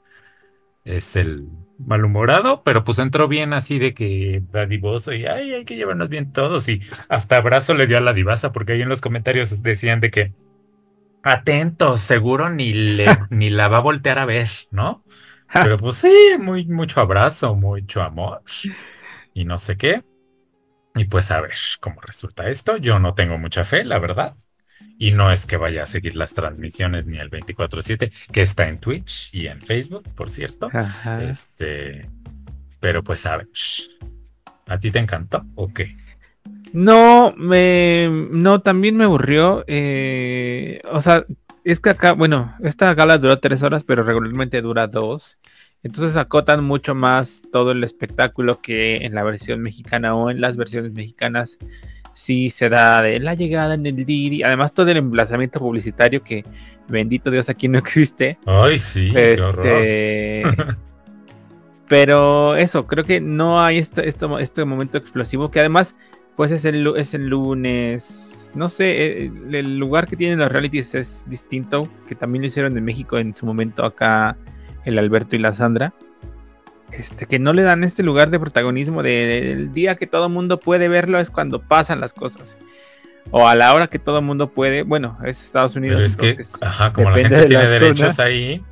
[0.86, 1.48] es el
[1.80, 6.32] malhumorado, pero pues entró bien así de que dadivoso y ay, hay que llevarnos bien
[6.32, 10.00] todos y hasta abrazo le dio a la divasa porque ahí en los comentarios decían
[10.02, 10.34] de que
[11.24, 15.04] atentos, seguro ni le ni la va a voltear a ver, ¿no?
[15.52, 18.44] Pero pues sí, muy mucho abrazo, mucho amor
[19.34, 20.04] y no sé qué.
[20.96, 22.78] Y pues a ver cómo resulta esto.
[22.78, 24.36] Yo no tengo mucha fe, la verdad.
[25.02, 28.80] Y no es que vaya a seguir las transmisiones ni el 24/7, que está en
[28.80, 30.68] Twitch y en Facebook, por cierto.
[31.22, 32.10] Este,
[32.82, 33.48] pero pues a ver,
[34.68, 35.96] ¿a ti te encantó o qué?
[36.74, 39.64] No, me, no, también me aburrió.
[39.68, 41.26] Eh, o sea,
[41.64, 45.38] es que acá, bueno, esta gala duró tres horas, pero regularmente dura dos.
[45.82, 50.58] Entonces acotan mucho más todo el espectáculo que en la versión mexicana o en las
[50.58, 51.58] versiones mexicanas
[52.14, 54.44] sí se da de la llegada en el Didi.
[54.44, 56.46] Además, todo el emplazamiento publicitario que,
[56.88, 58.38] bendito Dios, aquí no existe.
[58.46, 59.12] Ay, sí.
[59.16, 60.44] Este,
[61.88, 65.96] pero eso, creo que no hay este, este, este, momento explosivo que además,
[66.36, 68.52] pues es el, es el lunes.
[68.56, 72.76] No sé, eh, el lugar que tienen los realities es distinto, que también lo hicieron
[72.78, 74.38] en México en su momento acá
[74.86, 75.94] el Alberto y la Sandra
[76.92, 80.88] este, que no le dan este lugar de protagonismo del día que todo mundo puede
[80.88, 82.58] verlo es cuando pasan las cosas.
[83.32, 86.16] O a la hora que todo mundo puede, bueno, es Estados Unidos.
[86.18, 88.64] Pero es que, ajá, como la gente tiene derechos ahí,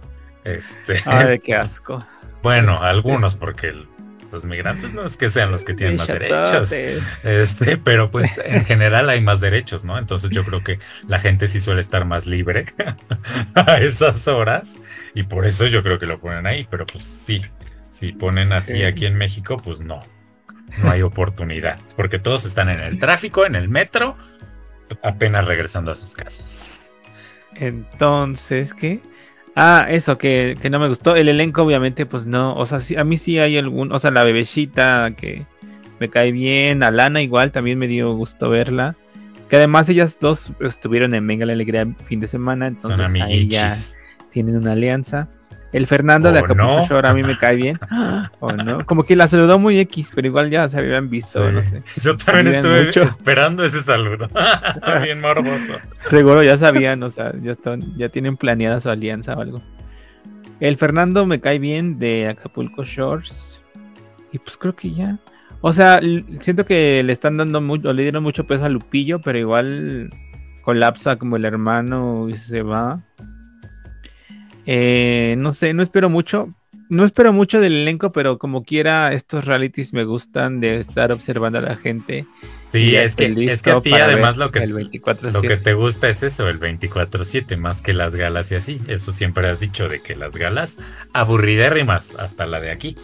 [0.43, 0.95] este...
[1.05, 2.05] Ay, qué asco.
[2.43, 3.73] Bueno, este, algunos, porque
[4.31, 6.71] los migrantes no es que sean los que tienen más derechos,
[7.23, 9.97] este, pero pues en general hay más derechos, ¿no?
[9.97, 12.73] Entonces yo creo que la gente sí suele estar más libre
[13.55, 14.77] a esas horas
[15.13, 17.41] y por eso yo creo que lo ponen ahí, pero pues sí,
[17.89, 20.01] si ponen así aquí en México, pues no.
[20.83, 21.79] No hay oportunidad.
[21.95, 24.17] Porque todos están en el tráfico, en el metro,
[25.03, 26.91] apenas regresando a sus casas.
[27.55, 29.01] Entonces, ¿qué?
[29.55, 31.15] Ah, eso, que, no me gustó.
[31.15, 32.55] El elenco, obviamente, pues no.
[32.55, 33.91] O sea, sí, a mí sí hay algún.
[33.91, 35.45] O sea, la bebecita que
[35.99, 36.83] me cae bien.
[36.83, 38.95] Alana, igual, también me dio gusto verla.
[39.49, 42.67] Que además ellas dos estuvieron en Venga la Alegría fin de semana.
[42.67, 43.73] Entonces ahí ya
[44.29, 45.29] tienen una alianza.
[45.73, 47.79] El Fernando de Acapulco Shore a mí me cae bien.
[48.39, 48.85] O no.
[48.85, 51.49] Como que la saludó muy X, pero igual ya se habían visto.
[52.03, 54.27] Yo también estuve esperando ese saludo.
[55.03, 55.73] bien morboso.
[56.09, 57.55] Seguro ya sabían, o sea, ya,
[57.95, 59.61] ya tienen planeada su alianza o algo.
[60.59, 63.61] El Fernando me cae bien de Acapulco Shores.
[64.31, 65.19] Y pues creo que ya.
[65.61, 65.99] O sea,
[66.39, 70.09] siento que le están dando mucho, le dieron mucho peso a Lupillo, pero igual
[70.61, 73.01] colapsa como el hermano y se va.
[74.67, 76.53] Eh, no sé, no espero mucho.
[76.89, 81.59] No espero mucho del elenco, pero como quiera, estos realities me gustan de estar observando
[81.59, 82.25] a la gente.
[82.67, 86.23] Sí, es que, es que a ti además lo que, lo que te gusta es
[86.23, 88.81] eso, el 24-7, más que las galas y así.
[88.87, 90.77] Eso siempre has dicho de que las galas
[91.11, 92.95] aburridérrimas, hasta la de aquí.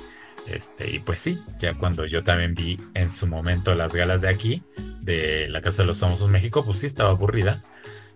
[0.48, 4.30] Este, y pues sí, ya cuando yo también vi en su momento las galas de
[4.30, 4.64] aquí,
[5.02, 7.64] de la Casa de los Famosos México, pues sí estaba aburrida.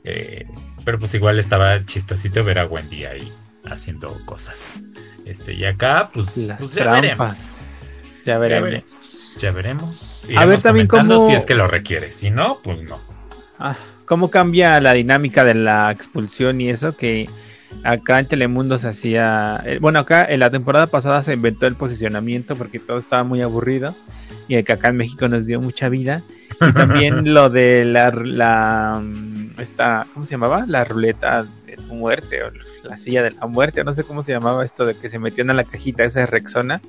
[0.10, 0.48] Eh,
[0.86, 3.30] pero pues igual estaba chistosito ver a Wendy ahí
[3.66, 4.86] haciendo cosas.
[5.26, 7.68] Este, y acá, pues, pues ya veremos.
[8.26, 9.36] Ya veremos.
[9.38, 10.30] Ya veremos.
[10.34, 11.28] a ver también cómo.
[11.28, 12.14] Si es que lo requiere.
[12.14, 13.02] Si no, pues no.
[13.60, 16.96] Ah, ¿Cómo cambia la dinámica de la expulsión y eso?
[16.96, 17.30] Que
[17.84, 19.62] acá en Telemundo se hacía.
[19.66, 23.42] Eh, bueno, acá en la temporada pasada se inventó el posicionamiento porque todo estaba muy
[23.42, 23.94] aburrido.
[24.48, 26.24] Y acá en México nos dio mucha vida.
[26.62, 29.02] Y también lo de la, la
[29.58, 30.66] esta, ¿cómo se llamaba?
[30.68, 32.52] La ruleta de la muerte o
[32.84, 35.50] la silla de la muerte, no sé cómo se llamaba esto de que se metían
[35.50, 36.82] a la cajita esa de Rexona,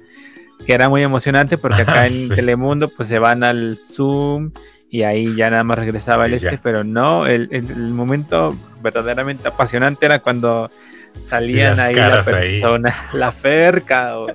[0.64, 4.52] que era muy emocionante porque acá en Telemundo pues se van al Zoom
[4.90, 7.48] y ahí ya nada más regresaba el este, pero no, el,
[7.92, 10.70] momento verdaderamente apasionante era cuando
[11.22, 14.28] salían ahí la persona, la ferca o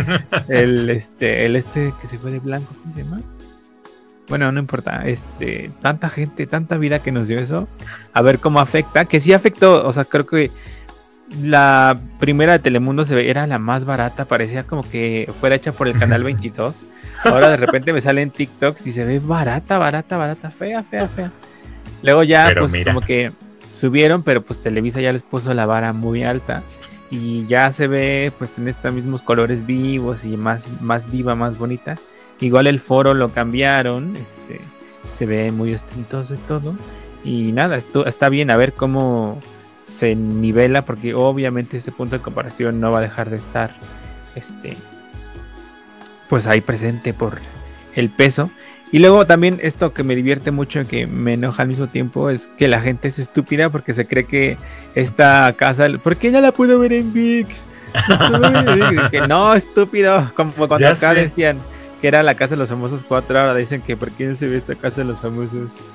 [0.48, 3.20] el este, el este que se fue de blanco, ¿cómo se llama?
[4.30, 7.68] Bueno, no importa, este, tanta gente, tanta vida que nos dio eso,
[8.14, 10.50] a ver cómo afecta, que sí afectó, o sea, creo que
[11.42, 15.72] la primera de Telemundo se ve, era la más barata, parecía como que fuera hecha
[15.72, 16.82] por el canal 22.
[17.24, 21.30] Ahora de repente me salen TikToks y se ve barata, barata, barata, fea, fea, fea.
[22.02, 23.32] Luego ya, pues como que
[23.72, 26.62] subieron, pero pues Televisa ya les puso la vara muy alta
[27.10, 31.58] y ya se ve pues en estos mismos colores vivos y más, más viva, más
[31.58, 31.98] bonita.
[32.40, 34.60] Igual el foro lo cambiaron, este,
[35.16, 36.74] se ve muy ostentoso y todo.
[37.22, 39.40] Y nada, esto está bien a ver cómo
[39.84, 43.74] se nivela, porque obviamente ese punto de comparación no va a dejar de estar
[44.34, 44.76] este
[46.28, 47.38] pues ahí presente por
[47.94, 48.50] el peso.
[48.92, 52.48] Y luego también esto que me divierte mucho, que me enoja al mismo tiempo, es
[52.58, 54.56] que la gente es estúpida porque se cree que
[54.94, 57.66] esta casa, ¿por qué no la pudo ver en VIX?
[59.28, 61.58] no, estúpido, como cuando acá decían
[62.00, 64.46] que era la casa de los famosos cuatro, ahora dicen que por qué no se
[64.46, 65.88] ve esta casa de los famosos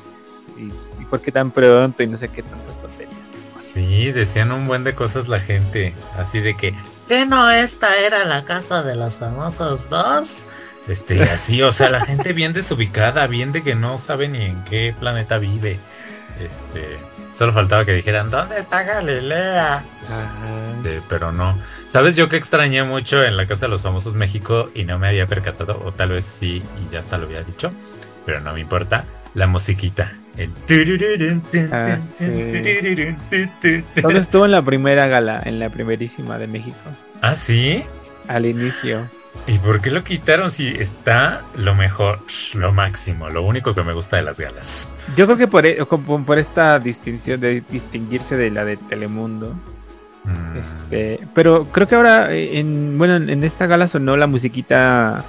[0.57, 0.65] y,
[1.01, 3.31] y por qué tan pronto y no sé qué tantas tonterías.
[3.57, 6.75] Sí, decían un buen de cosas la gente, así de que,
[7.07, 10.43] ¿qué no esta era la casa de los famosos dos?
[10.87, 14.63] Este, así, o sea, la gente bien desubicada, bien de que no sabe ni en
[14.65, 15.79] qué planeta vive.
[16.39, 16.97] Este,
[17.37, 19.83] solo faltaba que dijeran, ¿dónde está Galilea?
[20.63, 21.57] Este, pero no.
[21.87, 25.07] ¿Sabes yo que extrañé mucho en la Casa de los Famosos México y no me
[25.07, 25.81] había percatado?
[25.85, 27.71] O tal vez sí, y ya hasta lo había dicho,
[28.25, 29.05] pero no me importa.
[29.33, 30.13] La musiquita.
[30.37, 30.51] El...
[31.71, 31.97] Ah,
[34.01, 36.77] Todo estuvo en la primera gala, en la primerísima de México.
[37.21, 37.83] ¿Ah, sí?
[38.27, 39.09] Al inicio.
[39.47, 42.19] ¿Y por qué lo quitaron si está lo mejor,
[42.55, 44.89] lo máximo, lo único que me gusta de las galas?
[45.15, 49.53] Yo creo que por, e, por esta distinción de distinguirse de la de Telemundo.
[50.23, 50.57] Mm.
[50.57, 55.23] Este, pero creo que ahora en bueno, en esta gala sonó la musiquita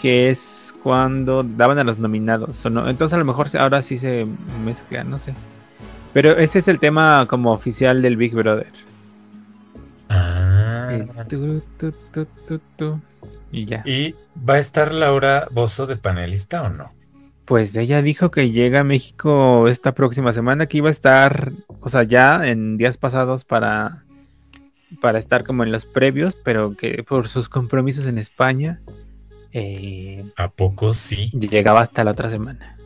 [0.00, 2.56] que es cuando daban a los nominados.
[2.56, 4.26] Sonó, entonces a lo mejor ahora sí se
[4.64, 5.34] mezcla, no sé.
[6.12, 8.72] Pero ese es el tema como oficial del Big Brother.
[10.08, 10.39] Ah.
[13.52, 13.82] Y ya.
[13.84, 16.92] ¿Y va a estar Laura Bozo de panelista o no?
[17.44, 21.88] Pues ella dijo que llega a México esta próxima semana, que iba a estar, o
[21.88, 24.04] sea, ya en días pasados para,
[25.00, 28.80] para estar como en los previos, pero que por sus compromisos en España.
[29.52, 31.30] Eh, ¿A poco sí?
[31.32, 32.76] Llegaba hasta la otra semana.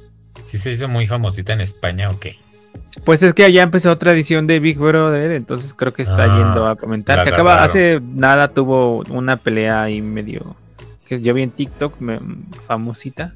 [0.44, 2.36] ¿Sí se hizo muy famosita en España o qué?
[3.02, 6.38] Pues es que allá empezó otra edición de Big Brother, entonces creo que está ah,
[6.38, 7.24] yendo a comentar.
[7.24, 10.56] Que acaba, hace nada tuvo una pelea ahí medio
[11.08, 11.94] que yo vi en TikTok,
[12.66, 13.34] famosita.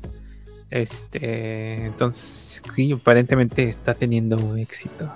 [0.71, 5.11] Este, entonces, sí, aparentemente está teniendo éxito.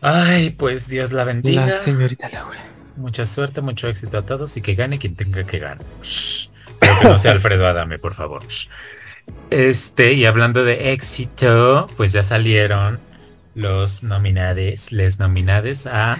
[0.00, 1.66] Ay, pues Dios la bendiga.
[1.66, 2.60] La señorita Laura.
[2.96, 5.84] Mucha suerte, mucho éxito a todos y que gane quien tenga que ganar.
[6.78, 8.42] Pero que no sea Alfredo Adame, por favor.
[9.50, 13.00] Este, y hablando de éxito, pues ya salieron
[13.58, 16.16] los nominades, les nominades a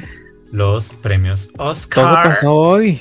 [0.51, 2.05] los premios Oscar.
[2.05, 3.01] Todo pasó hoy.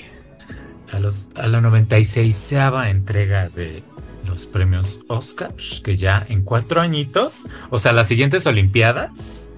[0.91, 2.53] A, los, a la 96
[2.85, 3.81] entrega de
[4.27, 9.49] los premios Oscar, que ya en cuatro añitos, o sea, las siguientes Olimpiadas,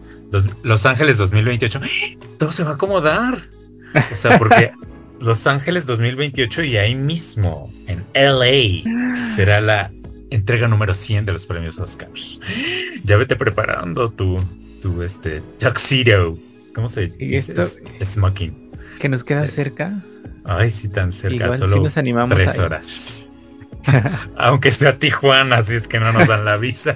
[0.64, 1.82] Los Ángeles 2028,
[2.38, 3.50] todo se va a acomodar.
[4.12, 4.72] O sea, porque
[5.20, 9.92] Los Ángeles 2028 y ahí mismo, en LA, será la
[10.30, 12.40] entrega número 100 de los premios Oscars.
[13.04, 14.40] Ya vete preparando tu,
[14.82, 16.38] tu este, tuxedo.
[16.74, 17.56] ¿Cómo se dice?
[18.04, 18.72] Smoking.
[19.00, 19.94] Que nos queda eh, cerca.
[20.44, 21.52] Ay, sí, tan cerca.
[21.52, 23.26] Solo nos animamos tres horas.
[24.38, 26.96] Aunque sea Tijuana, así es que no nos dan la visa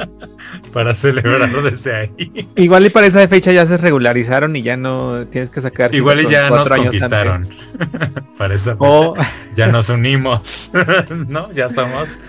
[0.72, 2.48] para celebrarlo desde ahí.
[2.56, 5.94] Igual y para esa fecha ya se regularizaron y ya no tienes que sacar.
[5.94, 7.46] Igual y ya nos conquistaron.
[8.38, 10.70] para esa fecha ya nos unimos,
[11.28, 11.52] ¿no?
[11.52, 12.20] Ya somos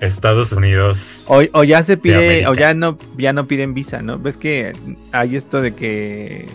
[0.00, 1.26] Estados Unidos.
[1.28, 4.18] O, ya se pide, o ya no, ya no piden visa, ¿no?
[4.18, 4.72] Ves que
[5.12, 6.46] hay esto de que.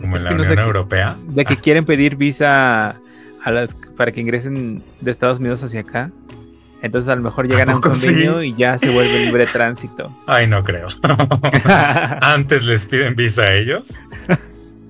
[0.00, 1.16] Como en la Unión Europea.
[1.28, 1.60] De que ah.
[1.62, 2.96] quieren pedir visa
[3.42, 6.10] a las para que ingresen de Estados Unidos hacia acá.
[6.82, 10.10] Entonces a lo mejor llegan a, un convenio y ya se vuelve libre tránsito.
[10.26, 10.88] Ay, no creo.
[12.20, 14.02] Antes les piden visa a ellos.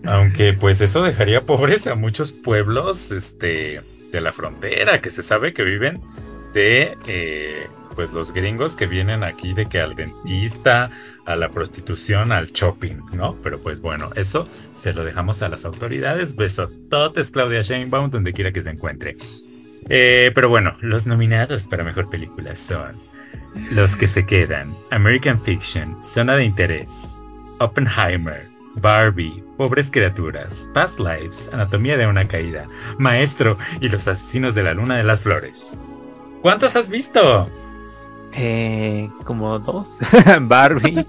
[0.05, 5.53] Aunque pues eso dejaría pobres a muchos pueblos este, de la frontera que se sabe
[5.53, 6.01] que viven
[6.55, 10.91] de eh, pues los gringos que vienen aquí de que al dentista,
[11.25, 13.37] a la prostitución, al shopping, ¿no?
[13.43, 16.35] Pero pues bueno, eso se lo dejamos a las autoridades.
[16.37, 19.17] Besototes, Claudia Sheinbaum, donde quiera que se encuentre.
[19.89, 22.97] Eh, pero bueno, los nominados para mejor película son
[23.71, 27.21] los que se quedan: American Fiction, Zona de Interés,
[27.59, 32.67] Oppenheimer, Barbie, Pobres Criaturas, Past Lives, Anatomía de una Caída,
[32.99, 35.79] Maestro y Los Asesinos de la Luna de las Flores.
[36.41, 37.49] ¿Cuántos has visto?
[38.35, 39.99] Eh, como dos.
[40.43, 41.07] Barbie.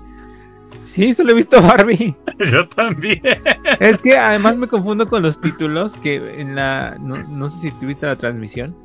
[0.86, 2.16] Sí, solo he visto Barbie.
[2.52, 3.22] Yo también.
[3.80, 8.06] Es que además me confundo con los títulos que en la no, sé si tuviste
[8.06, 8.76] la transmisión.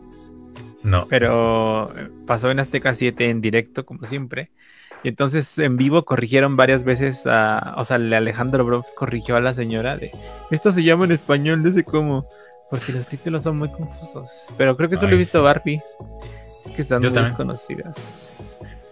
[0.82, 1.06] No.
[1.08, 1.92] Pero
[2.26, 4.50] pasó en Azteca 7 en directo como siempre.
[5.02, 7.74] Y entonces en vivo corrigieron varias veces a.
[7.76, 10.12] O sea, Alejandro Broff corrigió a la señora de.
[10.50, 12.26] Esto se llama en español, no sé cómo.
[12.70, 14.52] Porque los títulos son muy confusos.
[14.56, 15.80] Pero creo que solo he visto Barbie.
[16.78, 18.30] Que están muy desconocidas.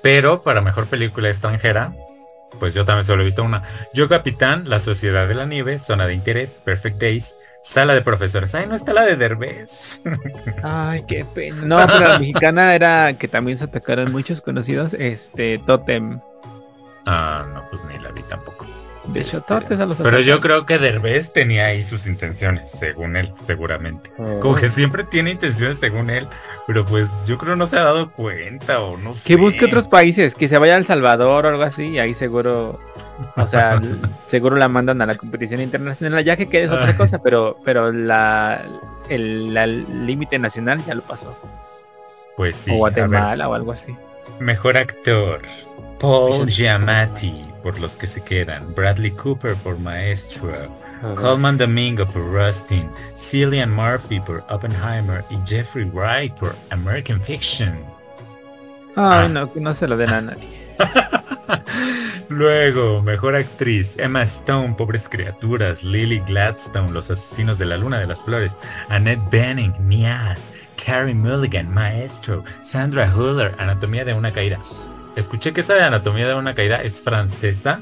[0.03, 1.95] Pero para mejor película extranjera,
[2.59, 3.63] pues yo también solo he visto una.
[3.95, 8.57] Yo Capitán, La Sociedad de la Nieve, Zona de Interés, Perfect Days, Sala de Profesores.
[8.57, 10.03] Ay, no está la de Derbez.
[10.65, 11.63] Ay, qué pena.
[11.63, 16.19] No, pero la mexicana era que también se atacaron muchos conocidos, este, Totem.
[17.07, 18.67] Ah, no, pues ni la vi tampoco.
[19.15, 19.41] Este,
[20.03, 24.11] pero yo creo que Derbez tenía ahí sus intenciones, según él, seguramente.
[24.41, 26.29] Como que siempre tiene intenciones según él,
[26.67, 29.29] pero pues yo creo no se ha dado cuenta o no sé.
[29.29, 32.15] Que busque otros países, que se vaya a El Salvador o algo así, y ahí
[32.15, 32.81] seguro,
[33.37, 33.81] o sea,
[34.27, 38.63] seguro la mandan a la competición internacional, ya que quede otra cosa, pero, pero la,
[39.09, 39.55] el
[40.07, 41.39] límite nacional ya lo pasó.
[42.37, 42.71] Pues sí.
[42.71, 43.97] O Guatemala o algo así.
[44.41, 45.41] Mejor actor,
[45.99, 50.71] Paul Giamatti por Los que se quedan, Bradley Cooper por Maestro,
[51.17, 52.89] Coleman Domingo por Rustin,
[53.19, 57.73] Cillian Murphy por Oppenheimer y Jeffrey Wright por American Fiction.
[58.95, 59.29] Ay, ah.
[59.29, 60.77] no, no se lo den a nadie.
[62.29, 68.07] Luego, mejor actriz, Emma Stone, Pobres Criaturas, Lily Gladstone, Los Asesinos de la Luna de
[68.07, 68.57] las Flores,
[68.89, 70.37] Annette Bening, Nia,
[70.77, 74.61] Carrie Mulligan, Maestro, Sandra Huller, Anatomía de una Caída.
[75.17, 77.81] Escuché que esa de Anatomía de una Caída es francesa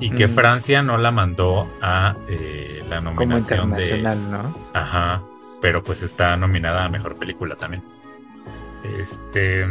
[0.00, 0.30] y que mm.
[0.30, 4.58] Francia no la mandó a eh, la nominación Como internacional, ¿no?
[4.74, 5.22] Ajá,
[5.62, 7.82] pero pues está nominada a Mejor Película también.
[8.98, 9.64] Este...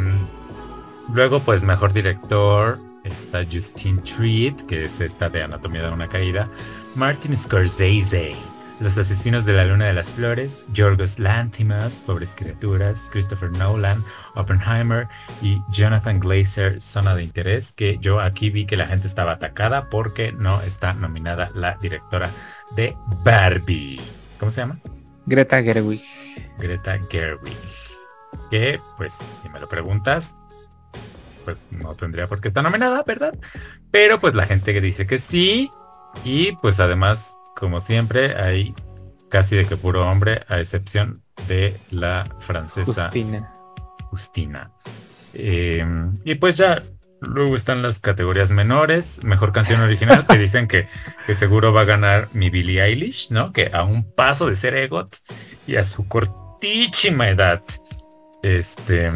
[1.14, 6.48] Luego, pues, Mejor Director está Justine Treat, que es esta de Anatomía de una Caída.
[6.96, 8.36] Martin Scorsese,
[8.80, 14.04] los asesinos de la luna de las flores, Yorgos Lanthimos, Pobres criaturas, Christopher Nolan,
[14.36, 15.08] Oppenheimer
[15.42, 19.90] y Jonathan Glazer, Zona de Interés, que yo aquí vi que la gente estaba atacada
[19.90, 22.32] porque no está nominada la directora
[22.76, 24.02] de Barbie.
[24.40, 24.80] ¿Cómo se llama?
[25.26, 26.02] Greta Gerwig.
[26.58, 27.58] Greta Gerwig.
[28.50, 30.36] Que, pues, si me lo preguntas,
[31.46, 33.38] pues no tendría por qué estar nominada, ¿verdad?
[33.92, 35.72] Pero pues la gente que dice que sí.
[36.24, 38.74] Y pues además como siempre, hay
[39.30, 43.52] casi de que puro hombre, a excepción de la francesa Justina.
[44.12, 44.72] Justina.
[45.34, 46.84] Em, y pues ya
[47.20, 50.88] luego están las categorías menores, mejor canción original, que dicen que,
[51.26, 53.52] que, seguro va a ganar mi Billie Eilish, ¿no?
[53.52, 55.18] Que a un paso de ser Egot
[55.66, 57.64] y a su cortísima edad.
[58.42, 59.12] Este.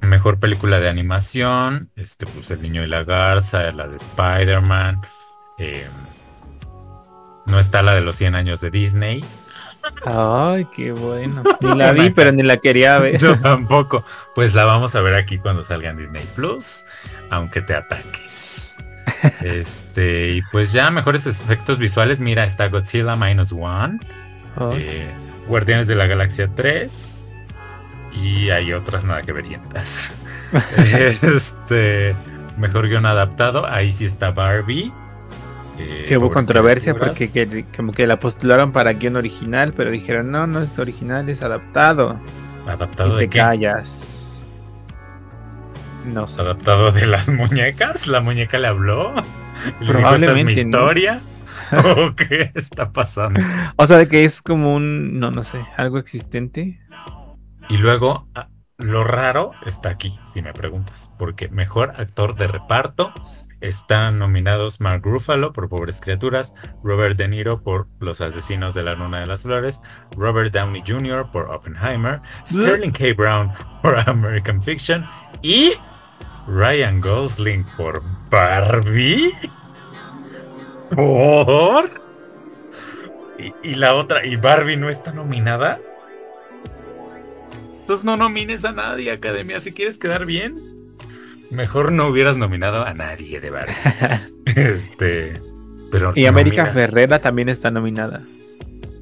[0.00, 5.00] Mejor película de animación, este, pues El Niño y la Garza, la de Spider-Man,
[5.58, 5.88] eh,
[7.46, 9.24] no está la de los 100 años de Disney.
[10.04, 11.42] Ay, qué bueno.
[11.60, 13.18] Ni la vi, pero ni la quería ver.
[13.18, 14.04] Yo tampoco.
[14.34, 16.84] Pues la vamos a ver aquí cuando salga en Disney Plus,
[17.30, 18.76] aunque te ataques.
[19.42, 22.20] Este, y pues ya, mejores efectos visuales.
[22.20, 23.98] Mira, está Godzilla Minus One,
[24.74, 25.10] eh,
[25.46, 27.30] Guardianes de la Galaxia 3,
[28.12, 30.12] y hay otras nada que verientas.
[31.22, 32.14] este,
[32.58, 33.66] mejor guion adaptado.
[33.66, 34.92] Ahí sí está Barbie.
[35.78, 40.46] Eh, que hubo controversia porque como que la postularon para guion original, pero dijeron, no,
[40.46, 42.20] no es original, es adaptado.
[42.66, 44.42] ¿Adaptado y te callas.
[46.04, 46.42] No sé.
[46.42, 48.06] ¿Adaptado de las muñecas?
[48.06, 49.14] ¿La muñeca le habló?
[49.84, 50.26] Probablemente.
[50.26, 51.20] ¿Esta es mi historia?
[51.96, 53.40] ¿O qué está pasando?
[53.76, 56.80] O sea, de que es como un, no, no sé, algo existente.
[57.68, 63.12] Y luego, ah, lo raro está aquí, si me preguntas, porque mejor actor de reparto
[63.64, 68.94] están nominados Mark Ruffalo por Pobres Criaturas, Robert De Niro por Los Asesinos de la
[68.94, 69.80] Luna de las Flores,
[70.16, 71.30] Robert Downey Jr.
[71.32, 73.14] por Oppenheimer, Sterling K.
[73.16, 75.06] Brown por American Fiction
[75.40, 75.72] y
[76.46, 79.32] Ryan Gosling por Barbie.
[80.90, 82.02] ¿Por?
[83.38, 85.80] Y, y la otra, ¿y Barbie no está nominada?
[87.80, 90.73] Entonces no nomines a nadie, Academia, si quieres quedar bien.
[91.54, 93.74] Mejor no hubieras nominado a nadie de Barbie.
[94.46, 95.32] este.
[95.90, 98.20] Pero y América Ferrera también está nominada.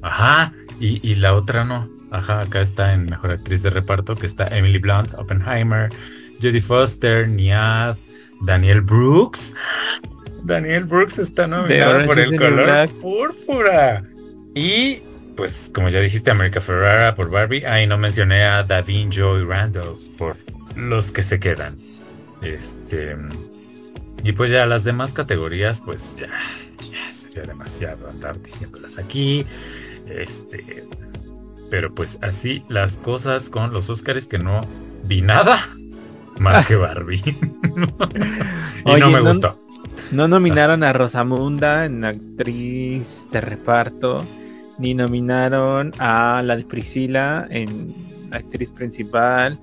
[0.01, 0.53] Ajá.
[0.79, 1.89] Y, la otra no.
[2.11, 5.89] Ajá, acá está en Mejor Actriz de Reparto, que está Emily Blunt, Oppenheimer,
[6.41, 7.95] Jodie Foster, Niad,
[8.41, 9.55] Daniel Brooks.
[10.43, 14.03] Daniel Brooks está nominado por el color púrpura.
[14.53, 14.99] Y
[15.35, 17.65] pues, como ya dijiste, América Ferrera por Barbie.
[17.65, 20.35] Ahí no mencioné a Davin Joy Randolph por
[20.75, 21.77] Los que se quedan.
[22.43, 23.15] Este.
[24.23, 26.29] Y pues ya las demás categorías, pues ya,
[26.89, 29.45] ya sería demasiado andar diciéndolas aquí.
[30.07, 30.85] Este.
[31.69, 34.61] Pero pues así las cosas con los Oscars que no
[35.03, 35.59] vi nada.
[36.39, 37.21] más que Barbie.
[38.85, 39.59] y no me gustó.
[40.11, 44.23] No nominaron a Rosamunda en actriz de reparto,
[44.77, 47.93] ni nominaron a la de Priscila en
[48.31, 49.59] actriz principal,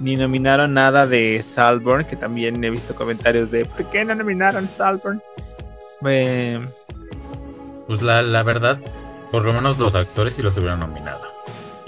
[0.00, 4.68] ni nominaron nada de Salborn, que también he visto comentarios de ¿por qué no nominaron
[4.72, 5.22] Salborn?
[7.86, 8.78] pues la, la verdad,
[9.30, 11.20] por lo menos los actores sí los hubieran nominado.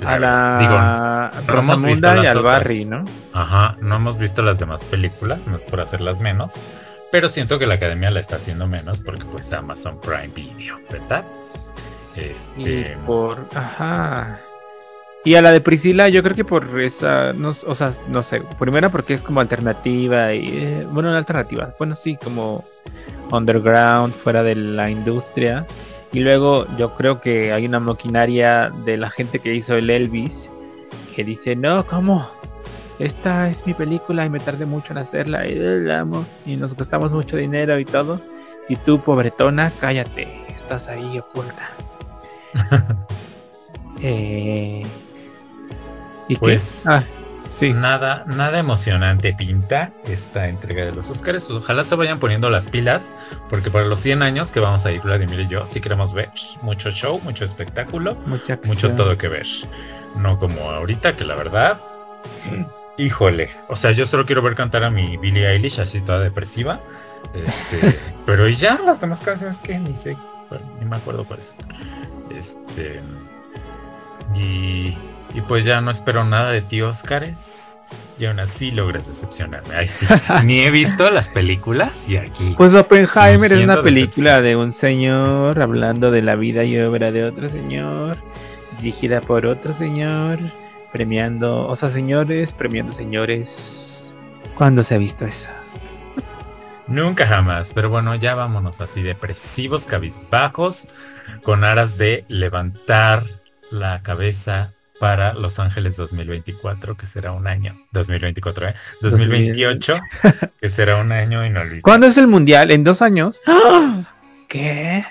[0.05, 3.05] a la Rosamunda y al Barry, ¿no?
[3.33, 6.63] Ajá, no hemos visto las demás películas, no es por hacerlas menos,
[7.11, 11.25] pero siento que la academia la está haciendo menos porque pues Amazon Prime Video, ¿verdad?
[12.15, 12.61] Este...
[12.61, 13.47] Y por...
[13.55, 14.39] Ajá.
[15.24, 18.43] Y a la de Priscila, yo creo que por esa, no, o sea, no sé,
[18.59, 22.65] primero porque es como alternativa y, eh, bueno, una alternativa, bueno, sí, como
[23.31, 25.66] underground, fuera de la industria.
[26.12, 30.51] Y luego yo creo que hay una maquinaria de la gente que hizo el Elvis
[31.15, 32.28] que dice, no, ¿cómo?
[32.99, 36.74] Esta es mi película y me tardé mucho en hacerla y la amo y nos
[36.74, 38.20] costamos mucho dinero y todo.
[38.69, 41.70] Y tú, pobretona, cállate, estás ahí oculta.
[44.01, 44.86] eh,
[46.28, 47.05] ¿Y pues, Ah,
[47.49, 47.73] sí.
[47.73, 51.51] Nada, nada emocionante pinta esta entrega de los Oscars.
[51.51, 53.12] Ojalá se vayan poniendo las pilas,
[53.49, 56.31] porque para los 100 años que vamos a ir Vladimir y yo, sí queremos ver
[56.62, 58.16] mucho show, mucho espectáculo,
[58.65, 59.47] mucho todo que ver.
[60.16, 61.78] No como ahorita, que la verdad,
[62.99, 63.51] híjole.
[63.69, 66.81] O sea, yo solo quiero ver cantar a mi Billie Eilish así toda depresiva.
[67.35, 70.16] Este, pero ya las demás canciones que ni sé,
[70.78, 71.55] ni me acuerdo cuáles.
[72.31, 73.01] Este.
[74.35, 74.97] Y
[75.35, 77.81] y pues ya no espero nada de ti, Óscares.
[78.19, 79.75] Y aún así logras decepcionarme.
[79.75, 80.07] Ay, sí.
[80.45, 82.55] Ni he visto las películas y aquí.
[82.57, 87.25] Pues Oppenheimer es una película de un señor hablando de la vida y obra de
[87.25, 88.19] otro señor,
[88.79, 90.39] dirigida por otro señor,
[90.93, 94.15] premiando, o sea, señores, premiando señores.
[94.55, 95.51] ¿Cuándo se ha visto eso?
[96.87, 100.89] Nunca jamás, pero bueno, ya vámonos así depresivos, cabizbajos,
[101.43, 103.25] con aras de levantar
[103.71, 104.73] la cabeza
[105.03, 107.74] para Los Ángeles 2024, que será un año.
[107.91, 108.74] 2024, ¿eh?
[109.01, 109.97] 2028,
[110.61, 111.83] que será un año inolvidable.
[111.83, 112.70] ¿Cuándo es el mundial?
[112.70, 113.41] ¿En dos años?
[114.47, 115.05] ¿Qué?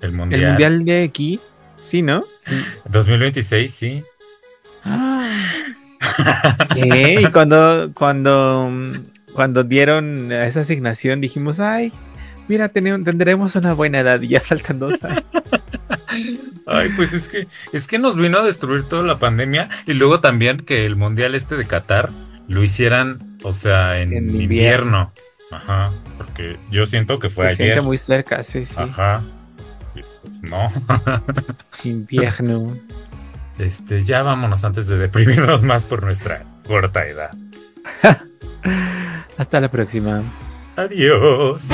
[0.00, 0.40] El mundial.
[0.40, 1.38] ¿El mundial de aquí?
[1.82, 2.24] Sí, ¿no?
[2.88, 4.02] 2026, sí.
[6.74, 7.20] ¿Qué?
[7.20, 8.72] Y cuando, cuando,
[9.34, 11.92] cuando dieron esa asignación dijimos, ay,
[12.48, 15.24] mira, tendremos una buena edad y ya faltan dos años.
[16.66, 20.20] Ay, pues es que, es que nos vino a destruir toda la pandemia y luego
[20.20, 22.10] también que el mundial este de Qatar
[22.48, 25.12] lo hicieran, o sea, en, invierno.
[25.50, 27.82] Ajá, porque yo siento que fue Se ayer.
[27.82, 28.74] muy cerca, sí, sí.
[28.76, 29.22] Ajá.
[29.92, 30.72] Pues no.
[31.84, 32.74] invierno.
[33.58, 37.30] Este, ya vámonos antes de deprimirnos más por nuestra corta edad.
[39.38, 40.22] Hasta la próxima.
[40.76, 41.68] Adiós.